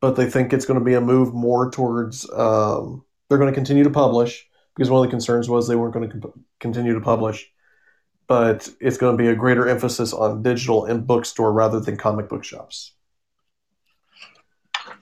[0.00, 3.54] but they think it's going to be a move more towards um, they're going to
[3.54, 6.94] continue to publish because one of the concerns was they weren't going to comp- continue
[6.94, 7.50] to publish
[8.26, 12.28] but it's going to be a greater emphasis on digital and bookstore rather than comic
[12.28, 12.92] book shops,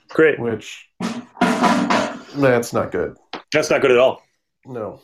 [0.09, 0.39] Great.
[0.39, 3.17] which that's not good.
[3.51, 4.21] That's not good at all.
[4.65, 5.01] No.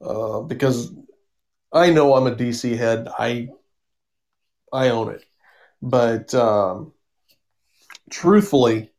[0.00, 0.92] Uh, because
[1.72, 3.08] I know I'm a DC head.
[3.18, 3.48] I
[4.72, 5.24] I own it.
[5.82, 6.92] But um,
[8.10, 8.90] truthfully,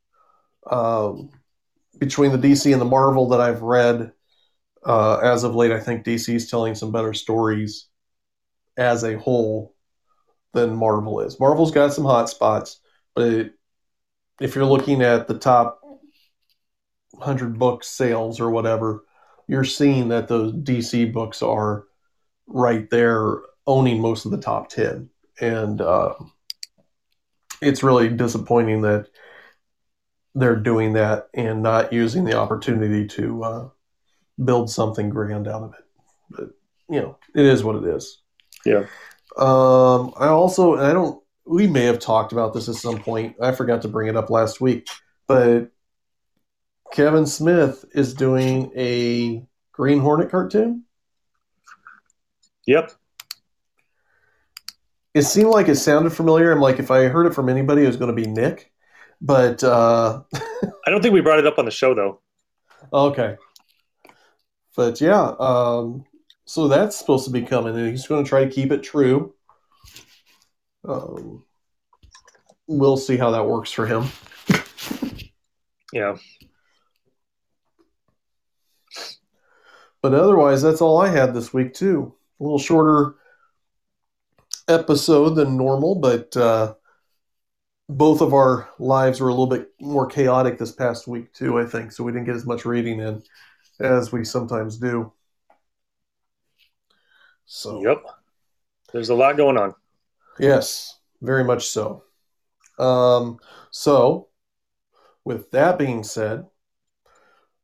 [0.70, 1.30] um,
[1.97, 4.12] between the DC and the Marvel that I've read,
[4.86, 7.88] uh, as of late, I think DC is telling some better stories
[8.78, 9.76] as a whole
[10.53, 11.39] than Marvel is.
[11.39, 12.80] Marvel's got some hot spots,
[13.14, 13.53] but it,
[14.39, 15.82] if you're looking at the top
[17.12, 19.03] 100 book sales or whatever,
[19.47, 21.86] you're seeing that those DC books are
[22.47, 25.10] right there owning most of the top 10.
[25.41, 26.14] And uh,
[27.62, 29.07] it's really disappointing that
[30.36, 33.70] they're doing that and not using the opportunity to uh,
[34.43, 35.86] build something grand out of it.
[36.30, 36.49] But,
[36.89, 38.22] you know, it is what it is.
[38.66, 38.86] Yeah.
[39.38, 43.36] Um, I also, I don't, we may have talked about this at some point.
[43.41, 44.88] I forgot to bring it up last week,
[45.28, 45.72] but
[46.93, 50.84] Kevin Smith is doing a Green Hornet cartoon.
[52.68, 52.91] Yep.
[55.14, 56.51] It seemed like it sounded familiar.
[56.51, 58.72] I'm like, if I heard it from anybody, it was going to be Nick.
[59.22, 62.22] But uh, I don't think we brought it up on the show though.
[62.93, 63.36] Okay.
[64.76, 66.05] But yeah, um,
[66.45, 69.34] so that's supposed to be coming, and he's going to try to keep it true.
[70.88, 71.43] Um,
[72.68, 74.05] we'll see how that works for him.
[75.91, 76.18] Yeah.
[80.01, 82.16] But otherwise, that's all I had this week too.
[82.39, 83.16] A little shorter
[84.70, 86.76] episode than normal, but uh,
[87.89, 91.59] both of our lives were a little bit more chaotic this past week too.
[91.59, 92.03] I think so.
[92.03, 93.24] We didn't get as much reading in
[93.80, 95.11] as we sometimes do.
[97.45, 98.03] So Yep.
[98.93, 99.76] There's a lot going on.
[100.39, 102.03] Yes, very much so.
[102.78, 103.39] Um,
[103.72, 104.30] so,
[105.26, 106.45] with that being said,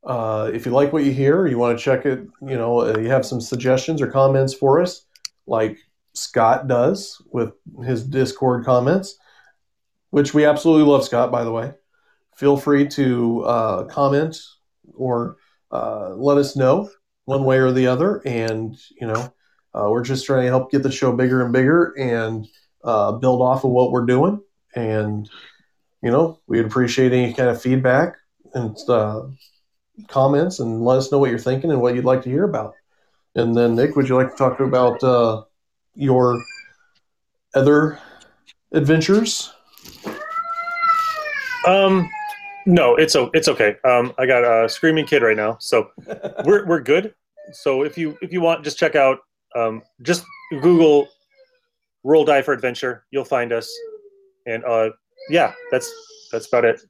[0.03, 2.97] uh, if you like what you hear, you want to check it, you know, uh,
[2.97, 5.05] you have some suggestions or comments for us,
[5.47, 5.79] like
[6.15, 7.53] Scott does with
[7.83, 9.17] his Discord comments,
[10.09, 11.73] which we absolutely love, Scott, by the way.
[12.35, 14.37] Feel free to uh, comment
[14.93, 15.37] or
[15.71, 16.89] uh, let us know
[17.25, 18.21] one way or the other.
[18.25, 19.33] And, you know,
[19.73, 22.47] uh, we're just trying to help get the show bigger and bigger and
[22.83, 24.41] uh, build off of what we're doing.
[24.75, 25.29] And,
[26.01, 28.15] you know, we'd appreciate any kind of feedback
[28.53, 29.23] and uh,
[30.07, 32.73] comments and let us know what you're thinking and what you'd like to hear about.
[33.35, 35.43] And then, Nick, would you like to talk about uh,
[35.95, 36.43] your
[37.53, 37.99] other
[38.71, 39.53] adventures?
[41.65, 42.09] Um,
[42.65, 43.75] no, it's it's okay.
[43.83, 45.89] Um, I got a screaming kid right now, so
[46.45, 47.13] we're we're good.
[47.53, 49.19] So if you if you want, just check out
[49.55, 51.07] um, just Google
[52.03, 53.05] Roll Die for Adventure.
[53.11, 53.71] You'll find us,
[54.45, 54.89] and uh,
[55.29, 55.91] yeah, that's
[56.31, 56.81] that's about it.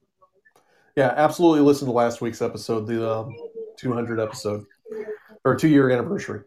[0.96, 1.60] Yeah, absolutely.
[1.60, 3.36] Listen to last week's episode, the um,
[3.76, 4.64] 200 episode
[5.44, 6.40] or two year anniversary.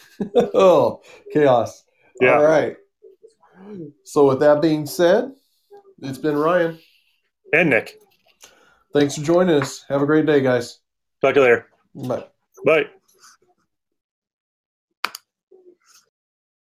[0.54, 1.84] oh, chaos.
[2.20, 2.36] Yeah.
[2.36, 2.76] All right.
[4.04, 5.32] So, with that being said,
[6.00, 6.78] it's been Ryan.
[7.52, 7.98] and Nick.
[8.92, 9.84] Thanks for joining us.
[9.88, 10.80] Have a great day, guys.
[11.20, 11.66] Talk to you later.
[11.94, 12.24] Bye.
[12.64, 12.86] Bye.